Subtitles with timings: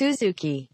[0.00, 0.68] Suzuki.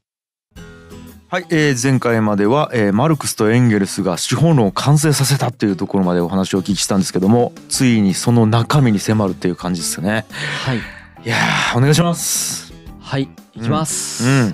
[1.29, 10.27] はい、えー前回までは、えーマルクスとエンゲルスが資本論を完成させたっていうところまでお話をお聞きしたんですけどもついにその中身に迫るっていう感じですよね。
[10.65, 10.77] はい。
[10.77, 10.81] い
[11.29, 12.73] やーお願いします。
[13.01, 14.53] はいいきます、うん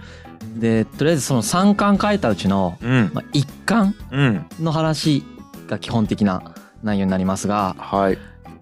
[0.58, 3.10] でとりあえずその3巻書いたうちの、うん。
[3.12, 4.46] まあ、1巻うん。
[4.58, 5.22] の話
[5.68, 8.18] が基本的な内容になりますがはい。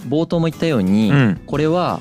[0.08, 1.41] 冒頭も言ったように、うん。
[1.47, 2.00] これは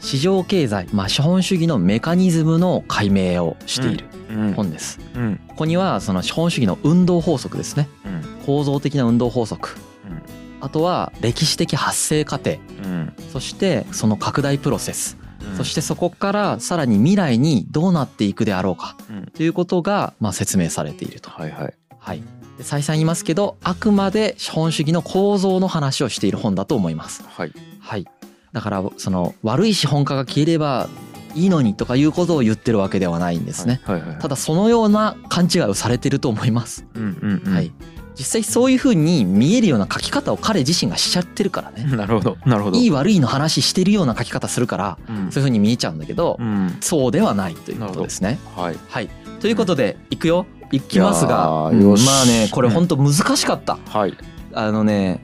[0.00, 4.52] 市場経済、まあ、資本主義のメカニズムの解明をしているうん。
[4.54, 5.00] 本です。
[5.14, 5.40] うん。
[5.48, 7.88] ここにはその資本主義の運動法則ですね。
[8.04, 8.44] うん。
[8.44, 9.76] 構造的な運動法則。
[10.06, 10.22] うん。
[10.60, 12.56] あとは歴史的発生過程。
[12.84, 13.12] うん。
[13.32, 15.16] そしてその拡大プロセス。
[15.56, 18.96] そしてそこからさらに未来にどうなっていくであろうか。
[19.10, 19.26] うん。
[19.26, 21.30] ということがまあ説明されていると。
[21.30, 21.74] はいはい。
[21.98, 22.22] はい、
[22.56, 27.22] で再三言いますけどあくまで資本主義の構造の話をしている本だと思います。
[27.22, 27.52] はい。
[27.80, 28.06] はい、
[28.52, 30.88] だからその悪い資本家が消えれば
[31.34, 33.80] いいのにとかいうことを言ってるわけではないんですね。
[33.84, 34.18] はいはいはい。
[34.18, 36.86] ただそのような勘違いをされてると思います。
[36.94, 37.54] うんうんうん。
[37.54, 37.72] はい、
[38.14, 41.84] 実際そういうふうに見えるような書き方を彼自身がしちゃってるからね。
[41.84, 42.78] なるほどなるほど。
[42.78, 45.30] いい悪いの話してるような書き方するからうん。
[45.30, 46.76] そういうふうに見えちゃうんだけど、うん。
[46.80, 48.38] そうではないということですね。
[48.56, 48.76] はい。
[48.88, 49.08] はい、
[49.40, 50.46] ということでいくよ。
[50.70, 51.72] いきますが、まあ
[52.26, 53.78] ねこれ本当難しかった。
[53.86, 54.14] はい。
[54.52, 55.22] あのね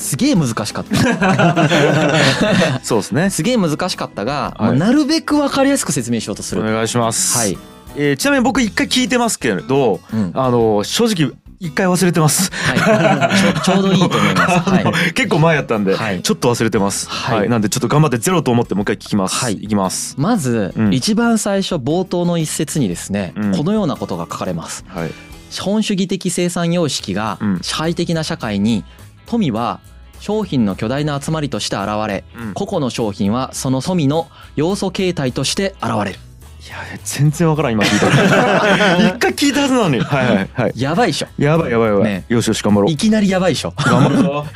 [0.00, 1.68] すげえ難しかった。
[2.82, 3.30] そうですね。
[3.30, 4.62] すげえ難しかったが、はい。
[4.62, 6.62] まあなるべく分かりやすく説明しようとする。
[6.62, 7.36] お願いします。
[7.36, 7.58] はい、
[7.96, 10.32] えーちなみに僕一回聞いてますけれどうん。
[10.34, 12.50] あの正直一回忘れてます。
[12.50, 14.58] はい、ちょうどいいと思います。
[14.70, 16.22] はい、結構前やったんで、はい。
[16.22, 17.46] ちょっと忘れてます、ははい。
[17.46, 19.36] いなんでちょっと頑張ってゼロと思ってもう一回聞きます。
[19.36, 19.54] はい。
[19.56, 20.14] いきます。
[20.16, 20.94] まず、うん。
[20.94, 23.52] 一番最初冒頭の一節にですね、うん。
[23.54, 24.86] このようなことが書かれます。
[24.88, 25.10] はい。
[25.50, 27.58] 資本主義的生産様式がうん。
[27.60, 28.82] 支配的な社会に
[29.26, 29.80] 富は
[30.20, 32.54] 商品の巨大な集まりとして現れうん。
[32.54, 36.18] 個々の商品はその富の要素形態として現れる。
[36.60, 38.06] いや全然わからん今聞いた
[39.08, 40.00] 一回聞いたはずなのに。
[40.00, 40.72] はいはいはい。
[40.76, 41.26] やばいでしょ。
[41.38, 42.24] やばいやばいやばい、ね。
[42.28, 42.90] よしよし頑張ろう。
[42.90, 43.72] いきなりやばいでしょ。
[43.76, 44.46] 頑張るぞ。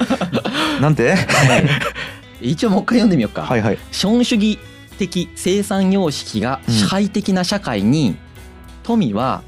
[0.80, 1.16] なんて？
[2.42, 3.78] 一応もう一回読んでみようか、はいはい。
[3.90, 4.58] 資本主義
[4.98, 8.16] 的生産様式が支配的な社会に、
[8.82, 9.42] 富は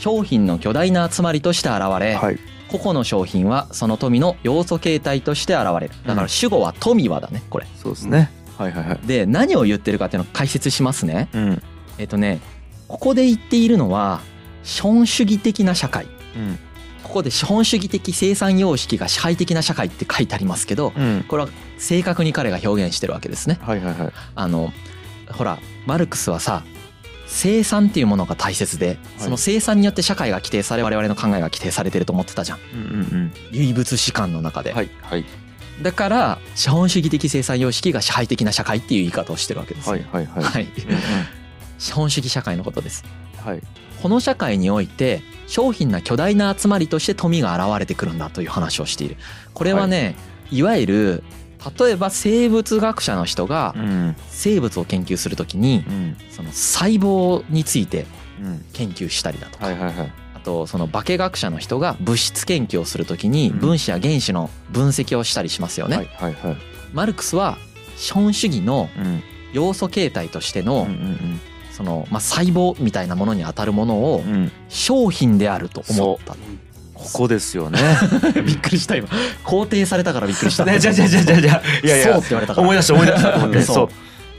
[0.00, 2.38] 商品の巨大な集まりとして現れ、はい
[2.72, 5.94] 個々の商品はその富の要素形態として現れる。
[6.06, 7.66] だから主語は富はだねこれ。
[7.76, 8.30] そうですね。
[8.56, 9.06] はいはいはい。
[9.06, 11.28] で何を言ってるかっていうのを解説しますね。
[11.32, 11.62] うん。
[11.98, 12.40] えっとね
[12.88, 14.20] ここで言っているのは
[14.62, 16.06] 資本主義的な社会。
[16.36, 16.58] うん。
[17.02, 21.24] ここで資本主義的生産様式が支配的な社会って書いてありますけどうん。
[21.28, 23.58] これは正確に彼が表現してるわけですね。
[23.60, 24.12] はいはいはい。
[24.34, 24.72] あの
[25.30, 26.62] ほらマルクスはさ
[27.32, 33.32] 生産っていうものが大切で、その生産によって社会が規定され我々の考えが規定されてると思ってたじゃん。
[33.50, 35.24] 唯物史観の中で、うんはいはい。
[35.80, 40.44] だから資本主義的生産様式が支配的な社会っていう言い方をしてるわけです、はいはいはい。
[40.44, 40.68] はい。
[41.78, 43.02] 資本主義社会のことです。
[43.38, 43.62] はい。
[44.02, 49.16] この社会において商品な巨大な集まりとして富が現れてくるんだという話をしている。
[49.54, 50.16] これはね、
[50.50, 51.24] い、わゆる
[51.78, 54.16] 例えば生物学者の人がうん。
[54.28, 56.16] 生物を研究するときにうん。
[56.30, 58.06] その細胞について
[58.42, 58.64] うん。
[58.72, 63.58] 研究したりだとか、あとその化学者の人が物質研究をするときにうん。
[63.58, 66.08] 分子や原子の分析をしたりしますよね、
[66.92, 67.58] マルクスは
[67.96, 69.22] 資本主義のうん。
[69.52, 71.40] 要素形態としてうんのうん。
[71.70, 74.22] そのまあ細胞みたいなものに当たるものを
[74.68, 76.36] 商品であると思った
[77.02, 77.78] ここですよね。
[78.44, 79.08] びっくりした今。
[79.44, 80.64] 肯定されたからびっくりした。
[80.64, 82.12] ねじゃじゃじゃじゃじゃいやいや。
[82.12, 82.62] そうって言われたから。
[82.62, 83.34] 思い出した思い出した。
[83.34, 83.48] う。
[83.50, 83.62] ん。
[83.62, 83.88] そう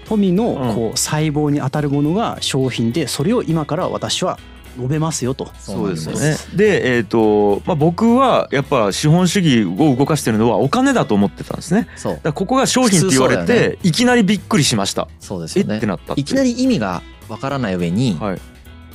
[0.06, 0.76] 富のうん。
[0.76, 4.38] こう細胞に当たるものが商品でそれを今から私は
[4.78, 5.52] 述べますよと。
[5.60, 6.36] そうですよね。
[6.56, 11.88] で、えっ、と、まあ、僕はやっぱ資本主義を動かしてるのはお金だと思ってたんですね。
[12.24, 15.08] だここが商品って言われて、いきなりびっくりしました。
[15.10, 15.78] えそうですよね。
[15.78, 18.42] ってなったいきなり意味がわからない上に、はい、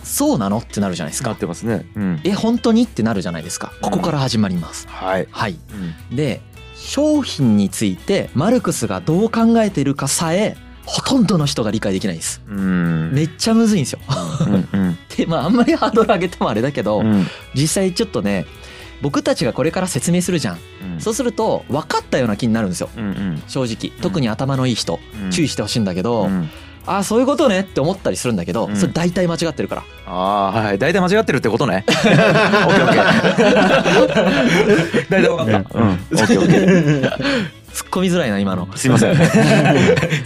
[0.03, 0.59] そうなの？
[0.59, 1.31] ってなるじゃないですか。
[1.31, 1.87] なってますね。
[1.95, 2.21] うん。
[2.25, 2.83] え本当に？
[2.83, 3.73] ってなるじゃないですか。
[3.81, 5.29] ここから始まります、はい。
[5.31, 5.59] はい。
[6.11, 6.17] うん。
[6.17, 6.41] で
[6.77, 10.57] 商品についてマルクスがどう考えているかさえ
[10.87, 12.41] ほとんどの人が理解できないです。
[12.49, 13.13] うん。
[13.13, 13.99] めっちゃむずいんですよ。
[14.47, 14.99] うんうん。
[15.17, 17.27] でまああんまりハードル上げてもあれだけど、うん。
[17.55, 18.47] 実際ちょっとね
[19.03, 20.59] 僕たちがこれから説明するじゃん、
[20.95, 21.01] うん。
[21.01, 22.89] そうすると分かったような気になるんですよ。
[22.97, 23.43] うんうん。
[23.47, 23.93] 正直。
[24.01, 25.31] 特に頭のいい人、うん。
[25.31, 26.49] 注意してほしいんだけど、うん
[26.89, 31.85] ああそういうことねって思ったりするんだけど、うんそれ大体間違ってるからああはい大体間違ってるってことね。
[31.89, 33.05] オッケーオッケー。
[35.11, 35.53] 大体わかった。
[35.79, 35.89] うん。
[35.91, 37.01] オッケーオッケー。
[37.73, 39.15] 突っ込みづらいな今のすいません。
[39.17, 39.25] すい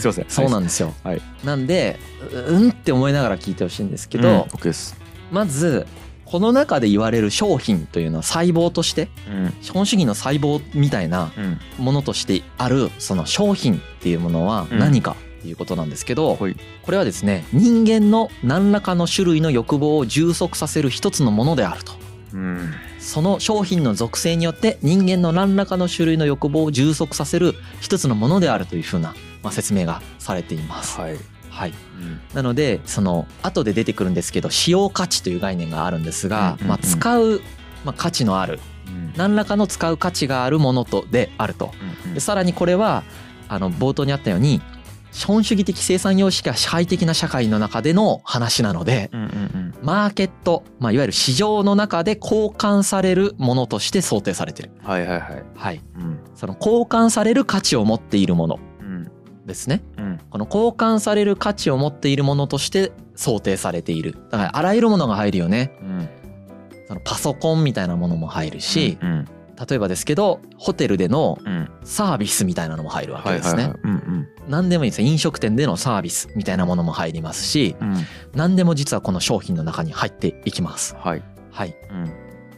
[0.06, 0.24] ません。
[0.28, 1.98] そうなんんですよ、はいなんで
[2.32, 4.96] ううんって思いながら聞いてほしいんですけけど、オッケーです。
[5.30, 5.86] まず
[6.24, 15.12] この中で言われる商品というのは細胞としてうん資本主義の細胞みたいなうんものとしてあるその商品っていうものはうん何か？
[15.12, 16.56] っていうことなんですけどはい。
[16.82, 21.92] これはですね人間の何らかの種類の欲望を充足させる一つのものであると。
[22.32, 22.72] うん。
[22.98, 30.98] その商品の属性によって人間の何らかの種類の欲望を充足させる一つのものであるというふうな、まあ、説明がされています。
[30.98, 31.16] はい。
[31.50, 32.20] はい、うん。
[32.32, 37.42] なのでその後で出てくるんですけど使用価値という概念があるんですが、まあ、使う、
[37.84, 39.12] まあ、価値のあるうん。
[39.16, 41.72] 何らかの使う価値があるものとであると。
[42.06, 42.14] うん。
[42.14, 43.02] でさらにこれは
[43.48, 44.62] あの冒頭にあったように
[45.12, 54.70] 資本主義的生産様式は支配的な社会の中での話なのでうんうんマーケット、まあ、いわゆる市場の中で交換されるものとして想定されてる。
[54.82, 55.80] うんはいはいはいはい。
[55.96, 59.10] うんその交換される価値を持っているものうん
[59.44, 59.82] ですね。
[59.98, 64.16] うんこの交換される価値を持っているものとして想定されている。
[64.30, 65.72] だからあらゆるものが入るよね。
[65.82, 66.08] うん
[66.88, 69.24] そのパソコンみたいなものも入るし、うん
[69.69, 73.72] 例えばですけど、ホテルでのうんサービスみたいなのも入るわけですね。
[74.49, 75.08] 何でもいいですよ。
[75.08, 80.96] 飲食店でのサービスみたいなものも入りますし、うんうん何でも実はこの商品の中に入っていきます。
[80.99, 81.75] はいはい。
[81.90, 82.12] うん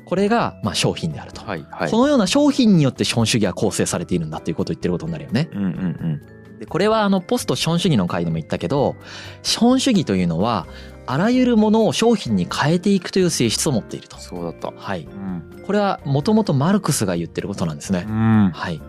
[0.06, 1.42] これがまあ商品であると。
[1.42, 5.48] はいはいこのような商品によって資本主義は構成されているんだっていうことを言ってることになるよね。
[5.52, 6.22] うんうん
[6.64, 8.96] でこれはあのポスト資本主義の回でも言ったけど
[9.42, 10.66] 資本主義というのは
[11.06, 14.18] あらゆるものを商品に変えていくという性質を持っていると。
[14.18, 15.02] そうだったはい。
[15.02, 18.10] うんこれはもともとマルクスが言ってることなんですねう。
[18.10, 18.82] んはい。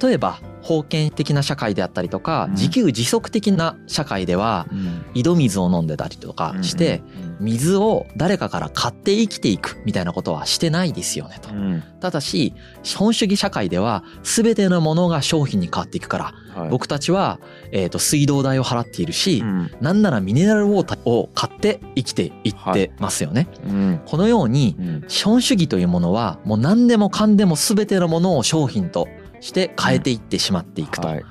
[0.00, 2.52] 例えば封建的な社会であったりとかうん。
[2.52, 5.04] 自給自足的な社会ではうん。
[5.14, 7.02] 井戸水を飲んでたりとかして
[7.40, 11.50] 水を誰かから買って生きていくみたいなことはしてないですよねと。
[11.50, 11.52] う。
[11.54, 11.82] ん。
[12.00, 16.68] ただし資本主義社会では全てのものが商品に変わっていくからはい。
[16.68, 17.40] 僕たちは、
[17.72, 19.70] えー、と水道代を払っているし、うん。
[19.80, 23.48] なんならミネラルウォーターを買って生きていってますよね。
[23.66, 24.00] うん。
[24.06, 25.04] このようにうん。
[25.08, 29.08] 資本主義というものはもう何でもかんでも全てのものを商品と
[29.42, 31.08] して変えていってしまっていくと。
[31.08, 31.24] はい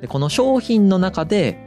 [0.00, 1.58] でこの商品の中で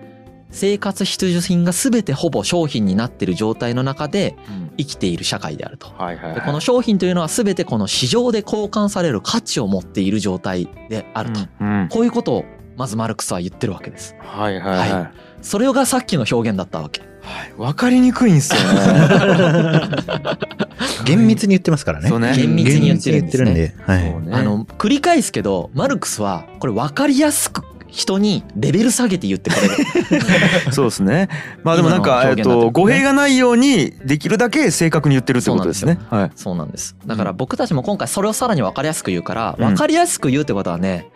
[0.51, 5.87] 生活必需品が全てほぼ商品になっている状態の中でうん生きている社会であると。
[5.97, 11.41] はいはいはいでこの商品というのは全てこの市場で交換される価値を持っている状態であると。
[11.59, 12.45] うんうんこういうことを
[12.77, 14.15] まずマルクスは言ってるわけです。
[14.19, 15.11] はいはいはいは
[15.41, 17.01] それがさっきの表現だったわけ。
[17.01, 19.79] はいわかりにくいんですよね
[21.03, 22.09] 厳密に言ってますからね。
[22.09, 23.75] そうね厳密に言ってるんですねで。
[23.81, 24.15] はい。
[24.31, 30.21] あの繰り返すけどマルクスはこれ分かりやすく人にレベル下げて言ってくれる。
[30.71, 31.27] そうですね。
[31.63, 35.99] まあでもなんか、えっと語弊がないように、できるだけ正確に言ってるってことですね。
[36.09, 36.31] はい。
[36.35, 36.95] そうなんです。
[37.05, 41.09] だから僕たちも今回それをさらに分かりやすく言うからうん分かりやすく言うってことはね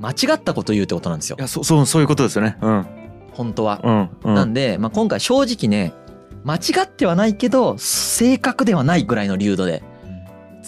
[0.00, 1.42] 間違ったこと言うってことなんですよい。
[1.42, 2.56] や、そう、そう、そういうことですよね。
[2.60, 2.86] うん。
[3.32, 3.80] 本当は。
[3.82, 4.10] うん。
[4.24, 4.34] うん。
[4.34, 5.92] なんで、まあ、今回正直ね
[6.48, 9.82] 間違ってはないけど正確ではないぐらいの流度で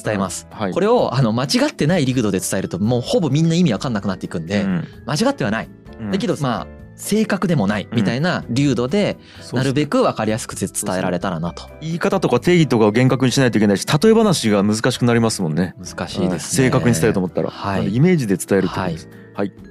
[0.04, 0.46] 伝えます。
[0.50, 0.72] はい。
[0.72, 5.70] これをあの間違ってない流度で伝えるともうほぼみんな意味わかんなくなっていくんで、うん間違ってはない。
[5.98, 6.66] うんだけどまあ
[6.96, 9.16] 正確でもないみたいな流度で
[9.54, 10.68] なるべく分かりやすく伝
[10.98, 11.70] えられたらなと。
[11.80, 15.74] 言い方とか定義とかを厳格にしないといけないし、例え話が難しくなりますもんね。
[15.78, 16.64] 難しいですね。
[16.64, 17.48] 正確に伝えると思ったら。
[17.48, 19.08] はいイメージで伝えるってことです。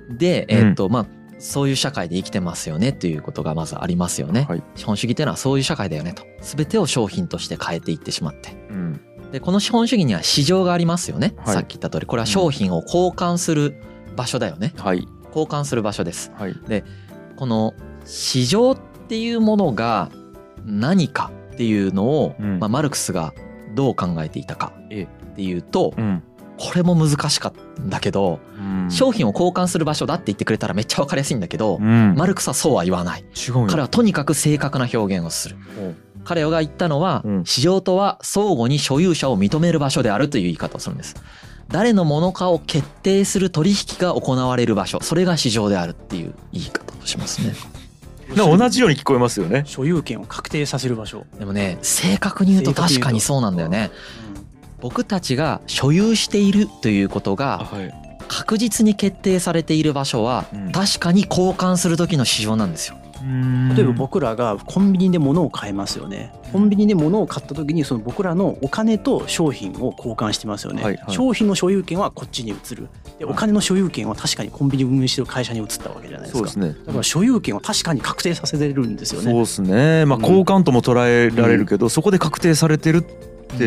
[0.10, 4.46] で、えーっとまあそういう社会で生きてますよねっていうことがまずありますよね。
[4.48, 4.64] はい。
[4.76, 6.24] 資本主義っていうのはそういう社会だよねと。
[6.42, 8.52] 全てを商品として変えていってしまって。
[8.70, 9.02] うん。
[9.32, 13.76] でこの資本主義には市場がありますよね、はいさっき言った通りこれは商品を交換する
[14.16, 15.08] 場所だよねはい。
[15.28, 16.56] 交換する場所ですはい。
[17.36, 17.74] この
[18.06, 20.10] 市場っていうものが
[20.66, 23.34] 何かっていうのを、うんまあ、マルクスが
[23.76, 26.24] どう考えていたかええっていうとうん。
[26.60, 28.92] これも難しかったんだけど、うん。
[28.92, 32.16] 商品を交換する場所だって言ってくれたらめっちゃ分かりやすいんだけど、うん。
[32.16, 33.22] マルクスはそうは言わない。
[33.22, 33.68] 違うよ。
[33.68, 35.56] 彼はとにかく正確な表現をする。
[36.26, 37.46] 彼が言ったのは、うん。
[37.46, 41.16] 市場とは相互に所有者を認める場所であるという言い方をするんです。
[41.70, 45.00] 誰のものかを決定する取引が行われる場所。
[45.02, 47.54] それが市場であるっていう言い方をしますね。
[48.36, 49.64] 同じように聞こえますよね。
[49.66, 51.26] 所有権を確定させる場所。
[51.40, 53.92] でもね正確に言うと確かにそうなんだよね
[54.82, 57.94] 僕たちが所有しているということがはい。
[58.30, 62.96] 確実に決定されている場所はうん確かに交換する時の市場なんですよ
[63.76, 66.32] 例えば僕らがコンビニで物を買いますよね。
[66.54, 70.82] コンビニで物を買った時にその僕らのお金と商品を交換してますよね。
[70.82, 72.88] はいはい商品の所有権はこっちに移る。
[73.18, 76.38] ではいお金の所有権は確かにコンビニを運営してる会社に移ったわけじゃないですか。
[76.38, 76.86] そうですね。
[76.86, 79.32] だから所有権は確かに確定させてるんですよね。
[79.32, 80.06] そうですね。
[80.06, 83.04] まあうん交換とも捉えられるけど、そこで確定されてる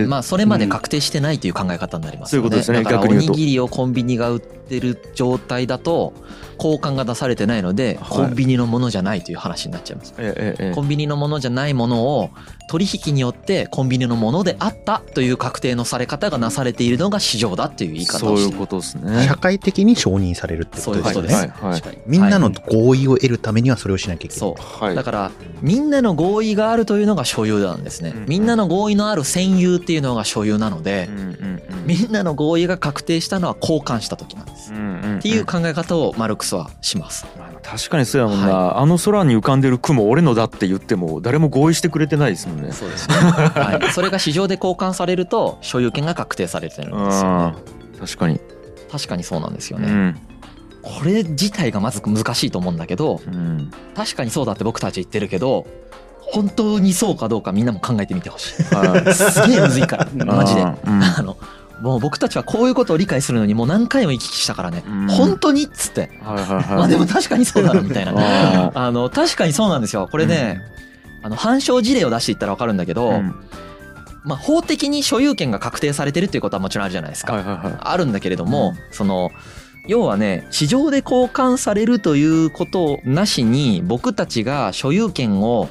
[0.06, 2.48] まあそれまで確定してないという考え方になりますよね。
[2.48, 6.12] そういうことですねだからおにぎりをコンビニが売ってる状態だと
[6.62, 8.18] 交換が出されてないのではい。
[8.18, 10.14] コンビニのものじゃないという話になっちゃいます。
[10.18, 10.74] ええええ。
[10.74, 12.30] コンビニのものじゃないものを
[12.68, 18.48] 取引によってコンビニのものであったという確定のされ方がなされているのが市場だっていう言い方そうをして。
[18.48, 19.26] いるいうことですね。
[19.26, 21.28] 社会的に承認されるってことですよね。
[21.28, 24.38] そうはいはいみんなの合意を得るためにはそれをしなきゃいけない。
[24.38, 24.84] そう。
[24.84, 24.94] はい。
[24.94, 28.12] だからみんなの合意があるというのが所有なんですね。
[28.14, 31.86] うんみんなの合意のある占有っていうのが所有なのでうんうんうん。
[31.86, 34.72] みんなの合意が確定したのは交換した時なんです。
[34.72, 37.26] うんうんっていう考え方をマルクスはします。
[37.62, 42.72] 確かにそうやもんな、あの空に浮かんでる雲俺のだって言っても誰も合意してくれてないですもんね。
[42.72, 43.14] そうですね、
[43.54, 47.54] はい、それが市場で交換されると所有権が確定されてるんですよね。
[47.76, 48.40] うん確かに、
[48.90, 50.18] 確かにそうなんですよね、うん。
[50.82, 55.66] これ自体がまず難しいと思うんだけどうん、確かにそうだって僕たち言ってるけど
[56.20, 58.62] 本当にそうかどうかみんなも考えてみてほしい。
[58.74, 59.12] はい。
[59.14, 60.08] すげえむずいから。
[60.24, 60.62] マジで。
[60.62, 61.02] うん。
[61.02, 61.36] あの
[61.82, 65.08] もう僕たちはこういうことを理解するのにもう何回も行き来したからね、うん。
[65.08, 66.64] 本当にっつって、はいはいはい。
[66.76, 70.08] まあでも確かにそうだなみたいな ああの確かにそうなんですよ。
[70.10, 70.60] これね、
[71.22, 73.34] あの反証事例を出していったら分かるんだけど、うん。
[74.24, 77.74] まあ、法的に所有権が確定されてるっていうことはもちろんあるじゃないですか、はいはいはい。
[77.80, 79.32] あるんだけれども、その
[79.88, 85.68] 要はね市場で交換されるということなしに僕たちが所有権を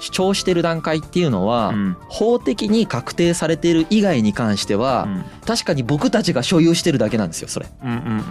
[0.00, 1.96] 主張してる段階っていうのは、うん。
[2.08, 5.24] 法的に確定されている以外に関しては、うん。
[5.46, 7.66] 確かに僕たちが所有してるだけなんですよそれ。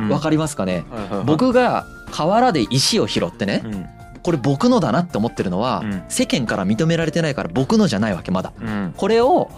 [0.10, 0.86] わかりますかね、
[1.26, 3.86] 僕が河原で石を拾ってねうん。
[4.24, 6.04] これ僕のだなって思ってるのは、うん。
[6.10, 8.54] 世間から認められてないから僕のじゃないわけまだ。
[8.60, 8.94] うん。
[8.96, 9.50] これを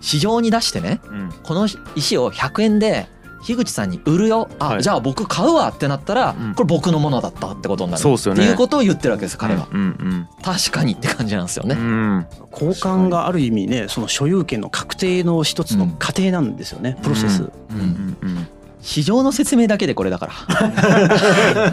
[0.00, 1.32] 市場に出してねうん。
[1.42, 3.08] この石を100円で
[3.46, 4.48] 樋口さんに売るよ。
[4.58, 4.82] あ、はい。
[4.82, 6.54] じゃあ僕買うわってなったら、うん。
[6.54, 8.02] これ僕のものだったってことになる。
[8.02, 8.40] そうっすよね。
[8.42, 11.80] っていうことを言ってるわけです彼は、うんうん確かにって感じなんですようんうね、
[12.20, 12.26] ん。
[12.52, 18.16] 交換がある意味ねその所有権の確定の一つの過程なんですよね、プロセス、ううんん。
[18.22, 18.48] うん。
[18.82, 21.72] 市場の説明だけでこれだから。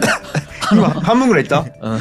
[0.72, 1.60] 今半分ぐらいいった？
[1.80, 2.00] うん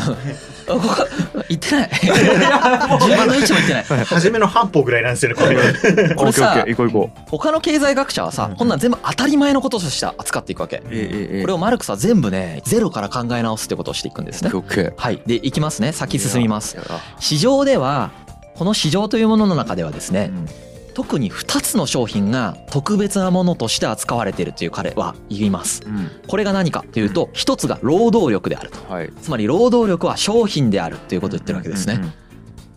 [0.68, 1.08] ここ
[1.50, 1.90] 言ってない。
[1.90, 4.06] 10分の1も言ってない。
[4.06, 6.16] 初めの半歩ぐらいなんですよね、これ。
[6.16, 7.20] これさ行こう行こう。
[7.30, 10.78] 他の経済学者はさこんなん全部当たり前のこととして扱っていくわけ。
[10.78, 14.52] これをマルクスは全部ねゼロから考え直すってことをしていくんですね。
[14.98, 15.22] はい。
[15.26, 15.92] でいきますね。
[15.92, 16.78] 先進みます。
[17.20, 18.12] 市場では
[18.56, 25.84] この市場というものの中ではですねうん特に2つの商品が特別なものとして扱われているという彼は言います。
[25.86, 26.10] うん。
[26.28, 28.94] これが何かというと1つが労働力であると。
[28.94, 29.12] はい。
[29.22, 32.00] つまり労働力は商品であるということを言ってるわけですね。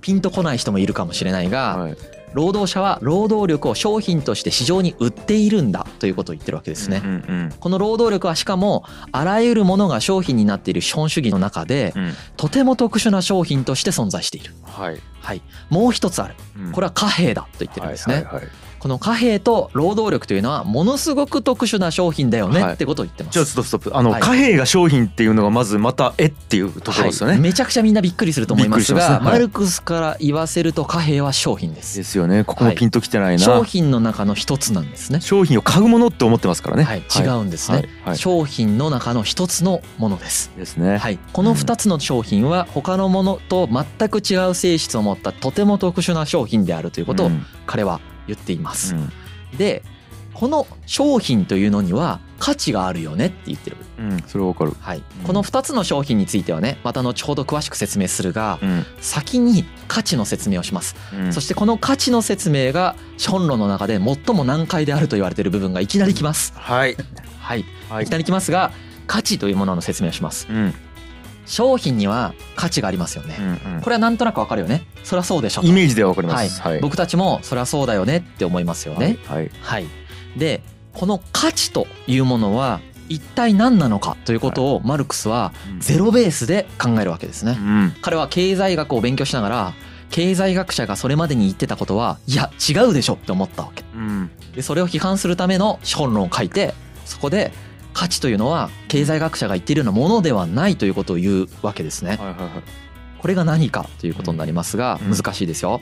[0.00, 7.02] ピンとこない人もいるかもしれないうんがはい労働者は労働力を商品として市場に売っているんだということを言ってるわけですね。
[7.05, 12.12] うんうんこの労働力はしかもあらゆるものが商品になっている資本主義の中でうん。
[12.37, 14.55] とても特殊な商品として存在している。
[14.62, 15.00] はい。
[15.21, 15.43] はい。
[15.71, 16.35] もう一つある。
[16.73, 22.75] これはは貨幣だと言ってるんですね、はいはいはいこの貨幣と労働力というのはものすごく特殊な商品だよねはい。
[22.75, 23.35] ってことを言ってます。
[23.35, 23.97] じゃあストップストップ。
[23.97, 24.21] あのはい。
[24.21, 29.14] 貨幣が商品っていうのがまずまたえっていうところですよはい、ねめちゃくちゃみんなびっくりすると思いますがね。
[29.14, 29.25] はい。
[29.25, 31.97] マルクスから言わせると貨幣は商品です。
[31.97, 32.45] ですよね。
[32.45, 33.42] ここもピンときてないな。
[33.42, 35.21] 商品の中の一つなんですね。
[35.21, 36.85] 商品を買うものって思ってますからね。
[36.85, 37.88] はい、違うんですね、はい。
[38.06, 38.16] はい。
[38.16, 40.50] 商品の中の一つのものです。
[40.56, 40.99] ですね。
[40.99, 47.47] はい、この2つの商品は他のものと全く違う性質を持ったとても特殊な商品であるということをうん。
[47.66, 48.95] 彼は言っています。
[48.95, 49.11] うん。
[49.56, 49.83] で
[50.35, 53.78] この商品というのには価値があるよねって言ってる。
[53.99, 54.23] うん。
[54.26, 54.73] それはわかる。
[54.78, 54.99] はい。
[54.99, 58.85] うん、この2つの商品についてはねまた後ほど詳しく説明するがうん。
[59.00, 61.33] 先に価値の説明をします、うん。
[61.33, 66.52] そしてこの価値の説明が資本論の中で最も難解であると言われている部分がいきなりきます。
[66.54, 66.97] はい。
[67.38, 68.73] はい、はいいきなりきますが
[69.06, 70.49] 価値というものの説明をします。
[70.50, 70.75] うん
[71.47, 73.81] 商品には価値がありますよね、うんうん。
[73.81, 74.85] これはなんとなくわかるよね。
[75.05, 75.67] そりゃそうでしょと。
[75.67, 76.49] イメージではわかりまはい。
[76.49, 76.81] すはい。
[76.81, 79.19] 僕たちもそりゃそうだよねって思いますよね。
[79.26, 79.87] はいはい、
[80.37, 80.62] で
[80.93, 87.57] この価値というものは一体何なのかということをマルクスはゼロベースで考えるわけですね。
[87.59, 87.62] う。
[87.62, 87.95] ん。
[88.03, 89.75] 彼は経済学を勉強しながら
[90.11, 93.85] 経済学者がそれまでに言ってたことはいや違うでしょって思ったわけ。
[93.95, 94.31] うん。
[94.55, 96.75] でそれを批判するための資本論を書いて
[97.05, 97.53] そこで
[97.97, 102.11] 価値というのは経済学者が言っているようなものではないということを言うわけですね。
[102.11, 102.50] はいはいはい。
[103.19, 105.17] これが何かということになりますがうん。
[105.17, 105.81] 難しいですよ。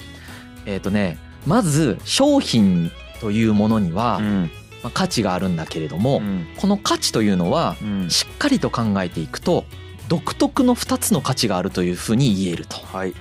[0.65, 4.51] えっ、とねまず商品というものには、うん。
[4.85, 6.47] まあ、価値があるんだけれども、うん。
[6.57, 8.11] この価値というのはうん。
[8.11, 9.65] しっかりと考えていくと
[10.07, 12.77] 独特の2つの価値があるというふうに言えると。
[12.97, 13.15] はい。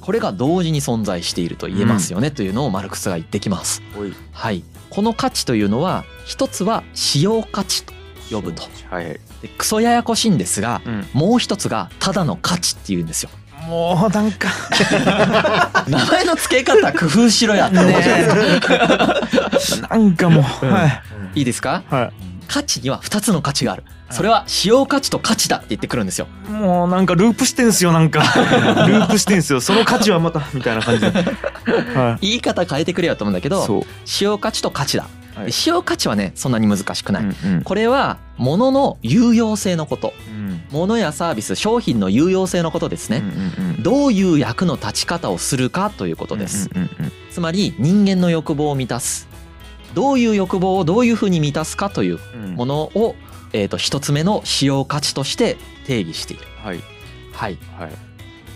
[0.00, 3.82] これが同時に存在していると言えますよねというのをマルクスが言ってきます。
[4.32, 7.92] はい、この価値というのは一つは使用価値と
[8.32, 8.62] 呼ぶと。
[8.90, 9.20] はいはい。
[9.42, 11.08] でクソややこしいんですがうん。
[11.12, 13.30] もう一つがただの価値っていうんですよ。
[13.68, 14.48] もうなんか。
[15.86, 17.78] 名前の付け方工夫しろやって。
[17.78, 20.66] 思うじゃないですかなんかもう。
[20.66, 20.86] は
[21.34, 21.38] い。
[21.40, 21.82] いいですか？
[21.88, 22.12] はい。
[22.48, 23.84] 価値には2つの価値がある。
[24.10, 26.26] それは使用価値と価値だって言ってくるんですよ。
[26.50, 28.20] もうなんかループしてんすよなんか。
[28.86, 29.60] ループしてんすよ。
[29.62, 31.08] その価値はまたみたいな感じで、
[31.94, 35.46] は言い方変えてくれよと思うんだけい、どそう、使用価値と価値だ、はい。
[35.46, 37.62] で使用価値はねそんなに難しくない、うんうん。
[37.62, 40.12] これは物の有用性のこと。
[40.28, 40.62] うん。
[40.70, 43.82] 物やサービス商品の有用性のことですね、うんうんうん。
[43.82, 49.26] どういう役の立ち方をするかということです、うんうんうんつまり人間の欲望を満たす。
[49.94, 52.54] どういう欲望をどういうふうに満たすかといううん。
[52.56, 53.14] ものを、
[53.54, 56.80] えー、と一つ目の使用価値として定義している、はい。
[57.32, 57.90] はい、はい、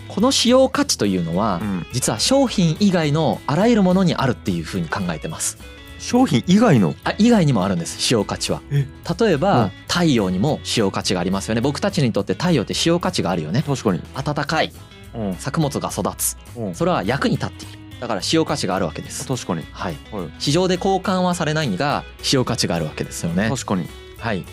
[0.08, 1.86] この使用価値というのは、うん。
[1.92, 5.58] 実は商品以外のあらゆるものにあるっていうふうに考えてます
[5.98, 6.94] 商品以外の？
[7.04, 8.62] あ以外にもあるんです使用価値は。
[8.70, 8.86] え。
[9.18, 9.70] 例えば、うん。
[9.88, 11.60] 太陽にも使用価値がありますよね。
[11.60, 13.62] 僕たちにとって太陽って使用価値があるよね。
[13.66, 14.72] 確かに、暖かい。
[15.14, 15.36] うん。
[15.36, 16.36] 作物が育つ。
[16.56, 17.78] うん、それは役に立っている。
[17.98, 19.26] だから使用価値があるわけです。
[19.26, 19.96] 確かに、はい。
[20.12, 23.48] はい、市場で交換はされないが使用価値があるわけですよね。
[23.48, 23.88] 確かに、
[24.18, 24.44] はい。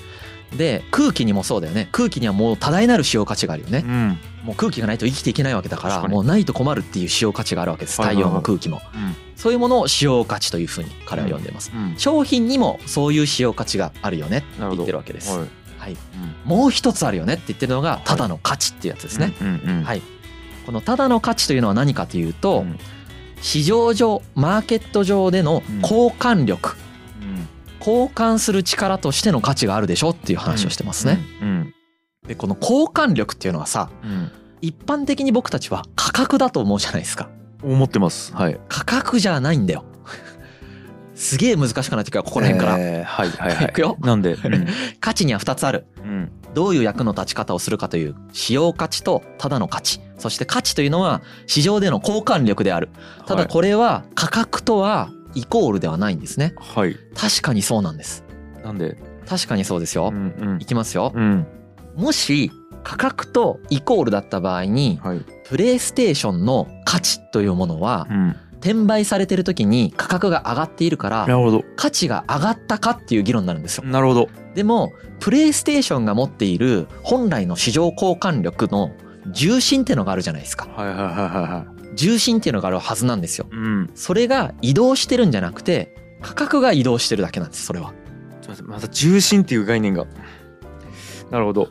[0.55, 1.89] で空気にもそうだよね。
[1.91, 3.83] 空気にはもう多大なる使用価値があるよね。
[3.85, 4.17] うん。
[4.45, 8.01] もう空気がないと生きていけないわけだからもうないと困るっていう使用価値があるわけです。
[8.01, 8.31] 太はいはいはい。
[8.31, 8.81] 陽も空気も。
[8.95, 11.69] うんそういうものを使用価値というふうに彼は呼んでいます。
[11.75, 11.95] うん。
[11.97, 15.37] 商品にもそういう使用価値があるよねって言ってるわけです。
[15.37, 15.47] はい。
[15.79, 15.91] はい。
[15.91, 15.95] う
[16.47, 16.49] ん。
[16.49, 19.33] もう一つあるよねって言ってるのがただの価値っていうやつですね。
[19.41, 19.83] うんうんうん。
[19.83, 20.01] はい。
[20.65, 22.79] このただの価値というのは何かというとうん。
[23.41, 26.77] 市場上マーケット上での交換力。
[27.21, 27.49] うん。
[27.79, 31.19] 交換する力としての価値があるでしょっていう話をしてますね。
[31.41, 31.75] うん。
[32.25, 34.31] でこの交換力っていうのはさうん。
[34.61, 37.27] 一般的に僕たちは価格だと思うじゃないですか。
[37.63, 39.85] 思ってますはい価格じゃないんだよ。
[41.15, 42.77] すげえ難しくなってくるここら辺から。
[42.79, 44.33] えーはいはいはいいくよなんで？
[44.33, 44.67] うん
[44.99, 45.85] 価値には2つある。
[46.03, 50.01] うんどういう役の立ち方をするかという使用価値とただの価値。
[50.19, 52.89] そして価値というのは市場での交換力である。
[53.25, 56.53] ただこれは価格とはイコールではないんですね。
[56.59, 58.23] はい確かにそうなんです。
[58.63, 58.97] なんで？
[59.27, 60.11] 確かにそうですうよ。
[60.11, 61.11] んうんいきますよ。
[61.15, 61.47] うん
[61.95, 62.51] もし
[62.83, 73.83] 価格とイコールだった場合にはいプレイステーションの価値というものはうん転売されてる時に価格が上がっているからなるほど価値が上がったかっていう議論になるんですよ。
[73.83, 78.91] なるほどでもプレイステーションが持っている本来の市場交換力の
[79.31, 80.69] 重心っていうのがあるじゃないですか。
[80.69, 83.47] はいはいはいはいはい重心っていうのがあるはずなんですよ。
[83.51, 87.93] うんそれが移動してるんじゃなくて価格が移動してるだけなんですそれは。
[88.63, 90.05] また重心っていう概念が
[91.33, 91.67] なるほど。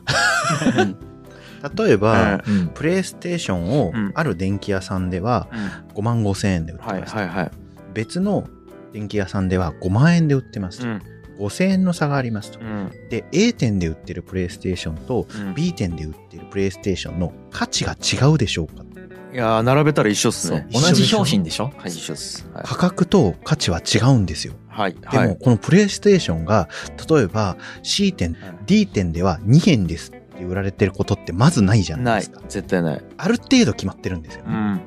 [1.77, 2.67] 例えば、うん。
[2.73, 4.11] プレイステーションをうん。
[4.13, 5.47] ある電気屋さんでは
[5.95, 7.51] 5万5千円で売ってはいます、はいはい
[7.93, 8.47] 別の
[8.91, 10.81] 電気屋さんでは5万円で売ってます。
[10.81, 11.01] と、うん。
[11.39, 12.59] 5000円の差がありますと。
[12.59, 12.91] うん。
[13.09, 15.53] で A 店で売ってるプレイステーションとうん。
[15.55, 18.83] B 店で売ってるプレイステーションの価値が違うでしょうか。
[19.31, 20.67] いやー並べたら一緒っすね。
[20.71, 21.71] 同じ商品でしょ？
[21.77, 22.45] はい一緒っす。
[22.53, 22.63] はい。
[22.65, 26.67] 価格と価値は違うんですよはいでも、はいこのプレイステーションが
[27.09, 32.41] 例えば C 店 D 店では2円ですって売られてることってまずないじゃないないですか。
[32.47, 33.03] 絶対ない。
[33.17, 34.81] ある程度決まってるんですよ、うん。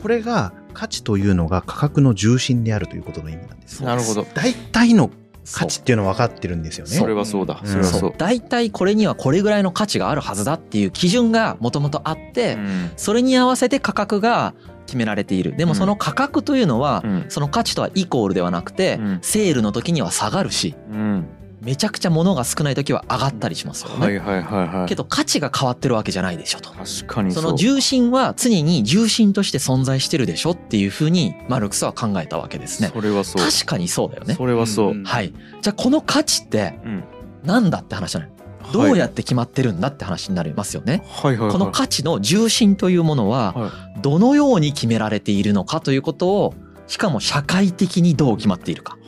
[0.00, 3.82] これが価値というのが価格の重心であるということの意味なんです。
[3.82, 4.26] なるほど。
[4.34, 5.10] 大体の
[5.52, 6.92] 価値っていうのは分かってるんですよね。
[6.92, 7.60] それはそうだ。
[7.62, 7.68] うん。
[7.68, 8.00] それはそう。
[8.00, 8.14] そう。
[8.16, 12.90] 大体これにはこれぐらいの価値があるはずだっていう基準がもともとあって、うん。
[12.96, 14.54] それに合わせて価格が
[14.90, 15.54] 決められている。
[15.56, 17.24] でもその価格というのは、うん。
[17.28, 19.18] その価値とはイコールではなくて、うん。
[19.22, 21.26] セールの時には下がるしうん。
[21.60, 24.88] めちゃくちゃ物が少ない時は上がったりしますよね、はいはいはいはい。
[24.88, 26.70] けど価値が変わってるわけじゃないでしょと。
[26.70, 32.90] 確かにその重心は常に重心として存在してるでしょっていうふうにマルクスは考えたわけですね。
[32.92, 33.44] それはそう。
[33.44, 34.34] 確かにそうだよね。
[34.34, 34.90] それはそう。
[34.92, 35.04] うん。
[35.04, 35.32] はい。
[35.60, 37.04] じゃあこの価値ってうん。
[37.44, 38.30] なんだって話じゃない？
[38.72, 41.02] どうやって決まってるんだって話になりますよね。
[41.22, 46.54] この価値の重心というものははどのように決められているのかということを
[46.86, 48.98] しかも社会的にどう決まっているか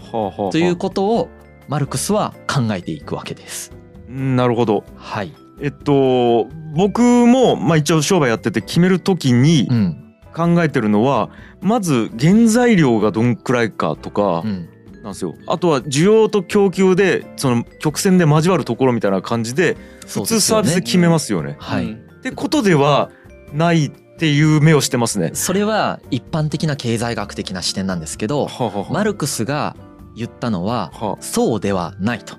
[0.51, 1.29] ということを
[1.69, 3.73] マルクスは考えていくわけです。
[4.09, 5.33] うんなるほどはい。
[5.61, 9.99] えっと僕もまあ一応商売やってて決めるときにうん。
[10.35, 11.29] 考えてるのは
[11.61, 14.69] まず原材料がどんくらいかとかうん。
[15.03, 21.57] なんですよあとは需要と供給でその曲線で交わるところみたいな感じで普通サービスで決めますよね。
[21.59, 21.93] はい。
[21.93, 23.11] ってことでは
[23.53, 25.31] ないっていう目をしてますね。
[25.35, 29.75] それは一般的な経済学的な視点なんですけど、はあはあはあマルクスが
[30.15, 32.37] 言ったのははそうではないと。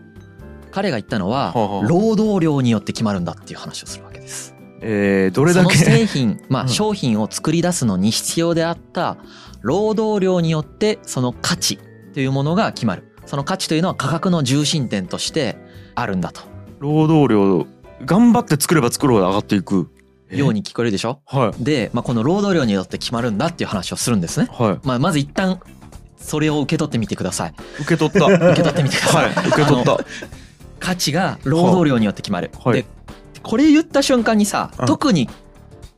[0.72, 1.52] 彼が言ったのは
[1.88, 4.56] 労働量によって決まるんだっていう話をするわけです。
[4.82, 5.76] えーどれだけ？
[5.76, 9.18] その製品、 まあうん商品を作り出すのに必要であった
[9.62, 11.80] 労働量によってその価値
[12.14, 13.16] というものが決まる。
[13.26, 15.58] その価値というのは価格の重心点として
[15.96, 16.42] あるんだと。
[16.80, 17.66] 労働量
[18.06, 19.90] 頑張って作れば作るほど上がっていく
[20.30, 21.22] ように聞こえるでしょ？
[21.26, 24.48] はいで、まあ、この労働量によって決まるんだっていう話をするんですね。
[24.52, 25.62] はまあ、まず一旦
[26.18, 27.50] それを受け取ってみてください。
[27.52, 29.30] い受け取った受け取ってみてください。
[29.32, 30.00] はい受け取った
[30.80, 32.52] 価値が労働量によって決まる。
[32.62, 32.86] はいで
[33.42, 35.30] これ言った瞬間にさうん特に、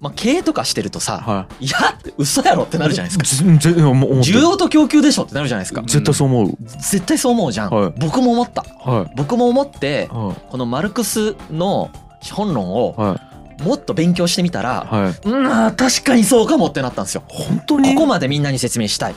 [0.05, 3.51] まあ、経営とかしてるとさはいや嘘やろってなるじゃないですか。
[3.51, 5.81] 需要と供給でしょってなるじゃないですか。
[5.81, 7.69] 絶対そう思う絶対そう思うじゃん。
[7.71, 8.61] はい僕も思った。
[8.61, 11.89] は僕も思っていはこのマルクスの
[12.21, 13.17] 資本論を
[13.63, 17.23] もっと勉強してみたら、はいうん確かにそうかもってなったんですよ。
[17.27, 17.95] 本当に？
[17.95, 19.15] ここまでみんなに説明したい。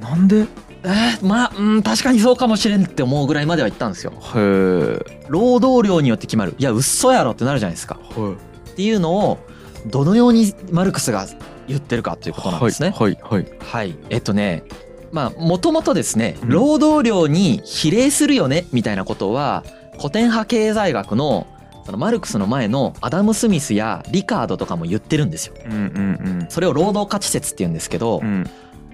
[0.00, 0.40] なんで？
[0.40, 0.44] へ
[0.84, 4.12] えー、まあ、うん、確かにそうかもしれんって思うぐらいまでは言ったんですよ。
[4.34, 6.54] え労働量によって決まる。
[6.58, 7.98] いや、嘘やろってなるじゃないですか。
[8.16, 8.36] は
[8.72, 9.38] っていうのを、
[9.86, 11.26] どのようにマルクスが
[11.68, 12.94] 言ってるかということなんですね。
[12.96, 13.94] はいはいはい。
[14.10, 14.64] えっとね、
[15.12, 19.64] まあ、もともとですね、うん労働量に比例するよね、みたいなことは、
[19.96, 21.46] 古典派経済学の、
[21.84, 25.54] そのマルクスの前のアダム・スミスやリカードとかも言ってるんですよ。
[25.64, 28.50] うんうんそれを労働価値説って言うんですけど、うんうん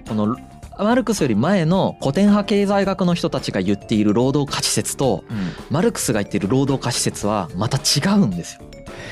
[0.07, 0.35] この
[0.77, 8.61] マルクスより前の古典派経済学の人たちが言っている労働価値説とうんマルクスが言っている労働価値説はまた違うんですよ。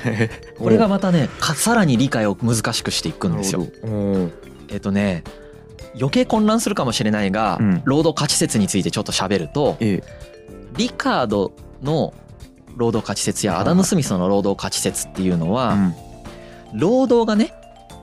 [0.57, 3.67] これがまたねかさらに理解を難しくしていくんですよ。
[4.69, 5.23] えっとね
[5.95, 7.81] 余計混乱するかもしれないが、うん。
[7.83, 10.01] 労働価値説についてちょっと喋るとえ
[10.77, 11.51] リカード
[11.83, 12.13] の
[12.77, 15.95] 労働価値説やアダム・スミスの労働価値説っていうのえはうん。
[16.73, 17.53] 労働がね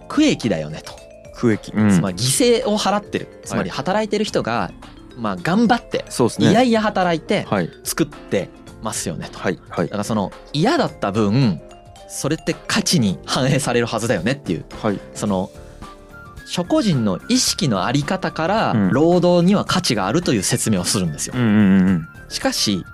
[0.08, 0.92] 区益だよねと。
[1.34, 3.40] 区域うんつまり犠牲を払ってる。
[3.44, 4.70] つまり働いてる人が
[5.16, 6.50] まあ頑張ってそうですね。
[6.50, 7.70] いやいや働いてはい。
[7.84, 8.50] 作って
[8.82, 9.38] ますよねと。
[9.38, 9.58] はい。
[9.70, 9.86] はい。
[9.86, 11.60] だからその嫌だった分
[12.08, 14.64] それって価値に反映されるはずだよねっていう。
[14.82, 15.00] はい。
[15.14, 15.50] その
[16.46, 18.90] 諸個人の意識のあり方からうん。
[18.90, 21.34] 労働には価値があるという説明をするんですよ。
[21.36, 21.38] う。
[21.38, 22.08] んうんうん。
[22.28, 22.84] しかし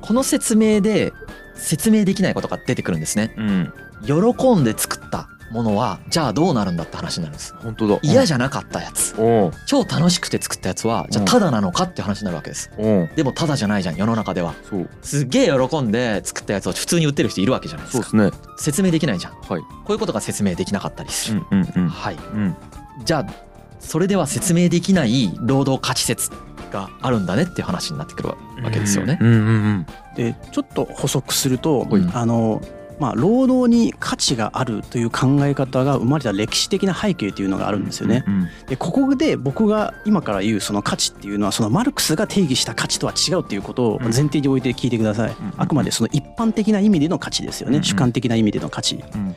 [0.00, 1.12] この説明で
[1.54, 3.34] 説明できないことが出てくるんですね。
[3.38, 3.72] うん。
[4.04, 7.54] 喜んで作ったものはじゃあどうなるんだって話になるんです。
[7.62, 12.70] 本当だ嫌じゃなかったやつおー超楽しくて作ったやつはじゃあただなのかって話になるわけです。
[12.76, 14.54] おーでもただじゃないじゃん世の中では。
[14.68, 18.08] そうすっげえ喜んで作ったやつを普通に売ってる人いるわけじゃないですか。
[18.08, 19.32] そうですね説明できないじゃん。
[19.32, 21.40] こはいういうことが説明できなかったりすうる。
[21.40, 22.14] んうんうんはい。
[22.16, 22.56] うん
[23.04, 23.32] じゃあ
[23.80, 26.30] それでは説明できない労働価値説
[26.72, 28.36] があるんだねっていう話になってくるわ
[28.72, 29.18] けですよね。
[29.20, 29.86] うんうんうん
[30.16, 32.62] でちょっと補足すると、はいあの
[32.98, 38.24] まあ、労働に価値があるという考え方が生まれた歴史的な背景というのがあるんですよね。
[38.26, 45.30] うんでここで僕が今から言うその価値っていうのはそのマルクスが定義した価値とは違うっていうことを前提に置いて聞いてください。
[45.30, 47.78] んあくまでその一般的な意味での価値ですよね。
[47.78, 49.02] うん主観的な意味での価値。
[49.14, 49.36] うん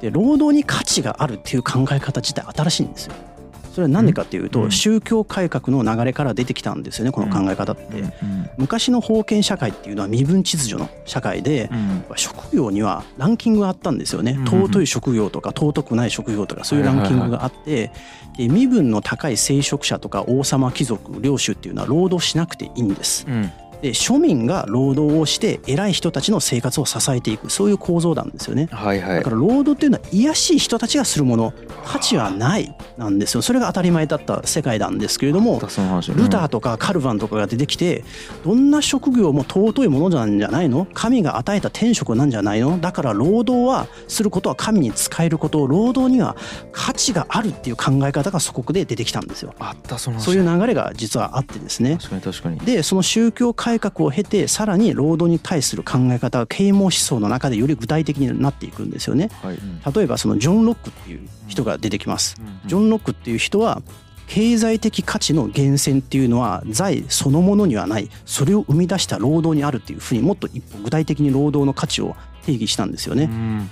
[0.00, 3.14] で労働に価値があるっていう考え方自体新しいんですよ。
[3.76, 4.70] それは何でかっていうとうん。
[4.72, 7.82] 宗教改革の流れから出てきたんですよねこの考え方って。
[8.00, 8.10] うん。
[8.56, 12.04] 昔の封建社会っていうのは身分秩序の社会でうん。
[12.16, 14.32] 職業にはランキングがあったんですよね。
[14.32, 14.44] うん。
[14.46, 17.92] 尊い職業とか尊くない職業とかそういうランキングがあって
[18.38, 23.26] で身分の高い聖職者とか王様貴族領主っていうのは労働しなくていいんです。
[23.28, 28.68] うんで庶民が労働をして偉い人たちの生活を支えていくそういう構造なんですよね。
[28.72, 29.16] はいはい。
[29.16, 31.52] だから労働っていうのは卑しい人たちがするもの
[31.84, 33.42] 価値はないなんですよ。
[33.42, 38.04] それが当たり前だった世界なんですけれどもルターとかカルバンとかが出てきて
[38.44, 40.86] どんな職業も尊いものなんじゃないの？
[40.94, 42.80] 神が与えた天職なんじゃないの？
[42.80, 46.36] だから労働はすることは神に仕えること労働には
[46.72, 49.54] 価値があるっていう考え方が祖国で出てきたんですよ。
[49.58, 50.24] あったその話。
[50.24, 51.98] そういう流れが実はあってですね。
[51.98, 52.58] 確かに確かに。
[52.60, 59.28] でその宗教改革を経てさらに労働に対する考え方が啓蒙思想の中でより具体的になっていくんですよね。
[59.42, 59.58] はい
[59.92, 62.36] 例えばそのジョン・ロックっていう人が出てきます。
[62.66, 63.82] ジョン・ロックっていう人は
[64.28, 73.24] 経済的価値の源泉っていうのは財そのものにはないそれを生み出した労働にあるっていうふうにもっと一歩具体的に労働の価値を定義したんですよね。
[73.24, 73.70] うん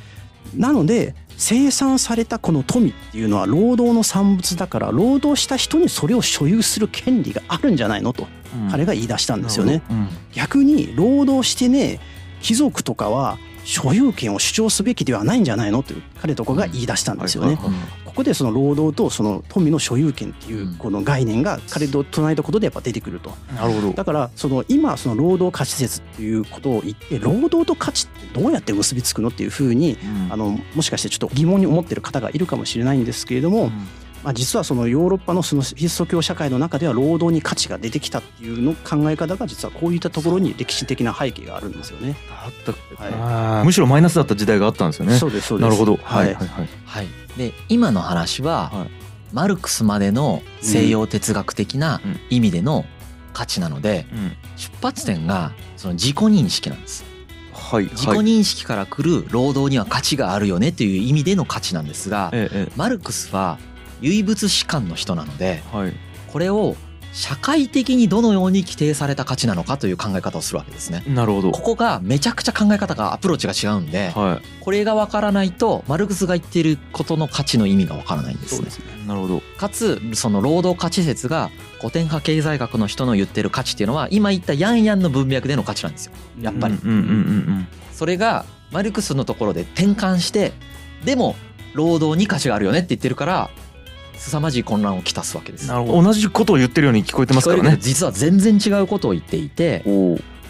[0.56, 8.26] なので生産されたこの富っていうのは労働の産物だから労働した人にそれを所有する権利があるんじゃないのと
[8.70, 9.82] 彼が言い出したんですよね。
[9.90, 10.08] うん。
[10.32, 12.00] 逆に労働してね
[12.40, 17.58] 貴族とかは所有権を主張すべきではないんじゃないのという彼とかが言い出したんですよね。
[18.04, 23.32] ここでその労働とその富の所有権っていうこの概念が彼と唱えたことでやっぱ出てくると。
[23.56, 23.92] なるほど。
[23.92, 30.32] だからその今その労働価値説っていうことを言って労働と価値ってどうやって結びつくのっていうふうにうん。
[30.32, 33.72] あのもしかしてちょっと疑問に思ってる方がいるかもしれないんですけれども、
[34.24, 42.16] まあ、実はそのヨーロッパのそのキリスト教社会の中では労働に価値が出てきたっていうの考え方が実はこういったところに歴史的な背景があるんですよね。
[42.30, 42.72] あった。
[42.72, 45.18] はあーむしろマイナスだった時代があったんですよい、ね。
[45.18, 45.68] そうですそうです。
[45.68, 45.96] なるほど。
[46.02, 46.32] ははい。
[46.32, 46.48] いはい。
[46.48, 46.68] はい。
[46.86, 48.90] はい、で今の話は、はい。
[49.32, 52.20] マルクスまでの西洋哲学的なうん。
[52.30, 52.86] 意味での
[53.34, 54.32] 価値なのでうん。
[54.56, 57.04] 出発点がその自己認識なんです。
[57.52, 62.72] はい自己はい認識から来る労働には価値があるよねという意味での価値なんですがえええ。
[62.76, 63.58] マルクスは
[64.04, 65.92] 唯物史観の人なのでえはい
[66.30, 66.76] これを
[67.12, 71.04] 社会的にどのように規定された価値なのかという考え方をするわけですね。
[71.06, 78.68] なるほどここがめちゃくちゃ考え方がアプローチが違うんではこれがわからないとマルクスが言っていることの価値の意味がわからないんですね。
[78.68, 78.86] すね。
[79.04, 86.12] いなるほどかつその労働価値説が古典派経済学の人の言ってる価値っていうのは今言ったヤンヤンの文脈での価値なんですよ。
[86.42, 90.52] やっぱりうんうんうんそれがマルクスのところで転換して
[91.04, 91.36] でも
[91.74, 93.50] 労働に価値があるよねって言ってるから
[94.16, 95.68] 凄まじい混乱をきたすわけです。
[95.68, 97.76] 同じことを言ってるように聞こえてますからね。
[97.80, 99.82] 実は全然違うことを言っていて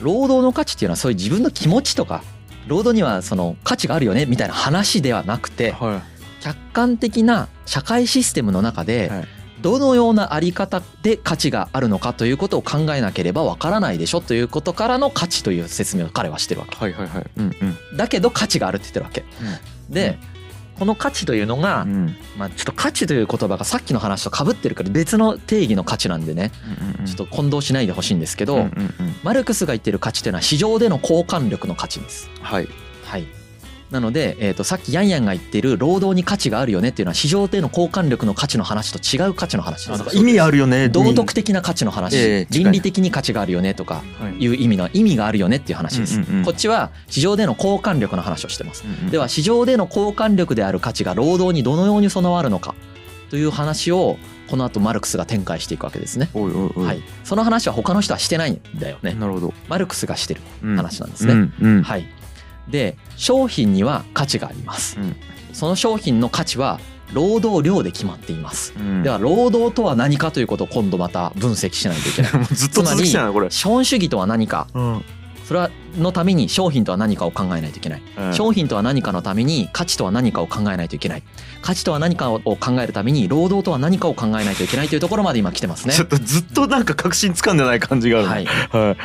[0.01, 2.23] 労働の価値っていうのはそういう自分の気持ちとか
[2.67, 6.03] 労働にはその価値があるよねみたいな話ではなくては
[6.41, 9.29] 客観的な社会システムの中ではい。
[9.65, 16.77] どのようなあり方で価値があるのかということを考えなければわからないでしょということからの価値という説明を彼はしてるわけ。
[16.77, 17.31] いはいはいはい。
[17.39, 17.57] うん
[17.91, 17.97] うん。
[17.97, 19.25] だけど価値があるって言ってるわけ。
[19.89, 20.19] で
[20.79, 22.17] この価値というのがうん。
[22.37, 26.51] まあちょっと価値という言葉がさっきの話と被ってるから別の定義の価値なんでね。
[27.07, 32.31] ちょっと混同しないでほしいんですけどうんうんうんマルクスが言ってる価値というのは市場での交換力の価値です。
[32.41, 32.69] はい。
[33.05, 33.27] はい。
[33.95, 40.17] なので、えー、とさっきヤンヤンが言ってる労働に価値があるよねっていうのは市場での交換力の価値の話と違う価値の話です。
[40.17, 46.17] 意味あるよね道徳的な価値の話、ええ近い倫理的に価値があるよねとかはいいう意味の意味があるよねっていう話です。
[46.17, 48.83] うんうんうんこっちは市場での交換力の話をしてます。
[48.85, 52.75] うんうんでは市場での交換力である価値が労働にどのように備わるのか
[53.31, 56.31] という話をこの後マルクスが展開していくわけですね。
[56.35, 57.03] おいおいおいはい。
[57.23, 59.15] その話は他の人はしてないんだよね。
[59.15, 61.33] なるほどマルクスがしてるうん話なんですね。
[61.33, 62.07] うんうんはい。
[62.69, 64.99] で、商品には価値があります。
[64.99, 65.17] うん
[65.53, 66.81] その商品の価値は
[67.13, 68.75] 労働量で決まっています。
[68.77, 72.33] うんでは、労働とは何かということを今度また分析しないといけない。
[72.37, 75.05] もうずっと続きじゃないこれ資本主義とは何か、うん
[75.45, 78.03] それはのために商品とは何かを考えないといけない。
[78.33, 81.23] 商品とは何かのために価値とは何かを考えないといけない。
[81.61, 86.05] 価値とは何かを考えるために労働とは何かを考えないといけないというところまで今来てますねちょ。
[86.05, 88.47] っとずっとなんか確信つかんでない感じがあるはい。
[88.47, 88.97] はい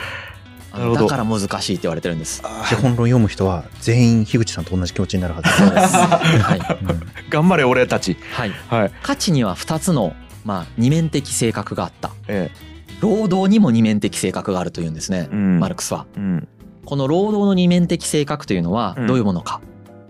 [0.72, 2.44] だから難しいって言われてるんです。
[2.68, 5.56] 資本論読む人は全員樋口さんと同じ気持ちになるはずで
[5.88, 5.96] す。
[5.96, 6.60] はい。
[6.84, 8.52] うん頑張れ俺たちはい。
[8.68, 10.14] はい価値には2つの、
[10.46, 12.12] まあ、二面的性格があった。
[12.28, 12.50] え
[13.02, 16.06] 労働にも二面的性格があるというんですねえ、うんマルクスは。
[16.16, 16.48] うん
[16.86, 19.62] この労働の二面的性格というのはうんどういうものか。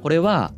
[0.02, 0.54] これは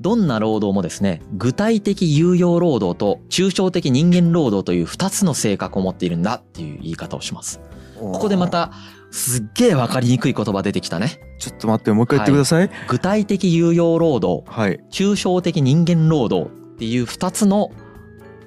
[0.00, 7.60] どんな労働もですね具体的有用労働と抽象的人間労働という2つの性格を持っているんだっていう言い方をします。
[7.98, 8.70] ここでまた
[9.10, 11.20] すっげえ分かりにくい言葉出てきたね。
[11.38, 17.70] ちょっと待ってもう一回言ってください具体的有用労働はい抽象的人間労働っていう2つの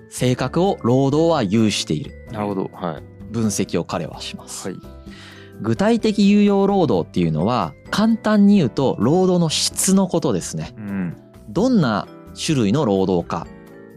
[0.10, 2.28] 性格を労働は有している。
[2.32, 4.70] なるほどはい分析を彼はします。
[4.70, 4.78] はい
[5.62, 10.74] 具体的有用労働っていうのは簡単に言うと労働の質のことですね。
[10.78, 11.16] うん
[11.50, 13.46] どんな種類の労働か、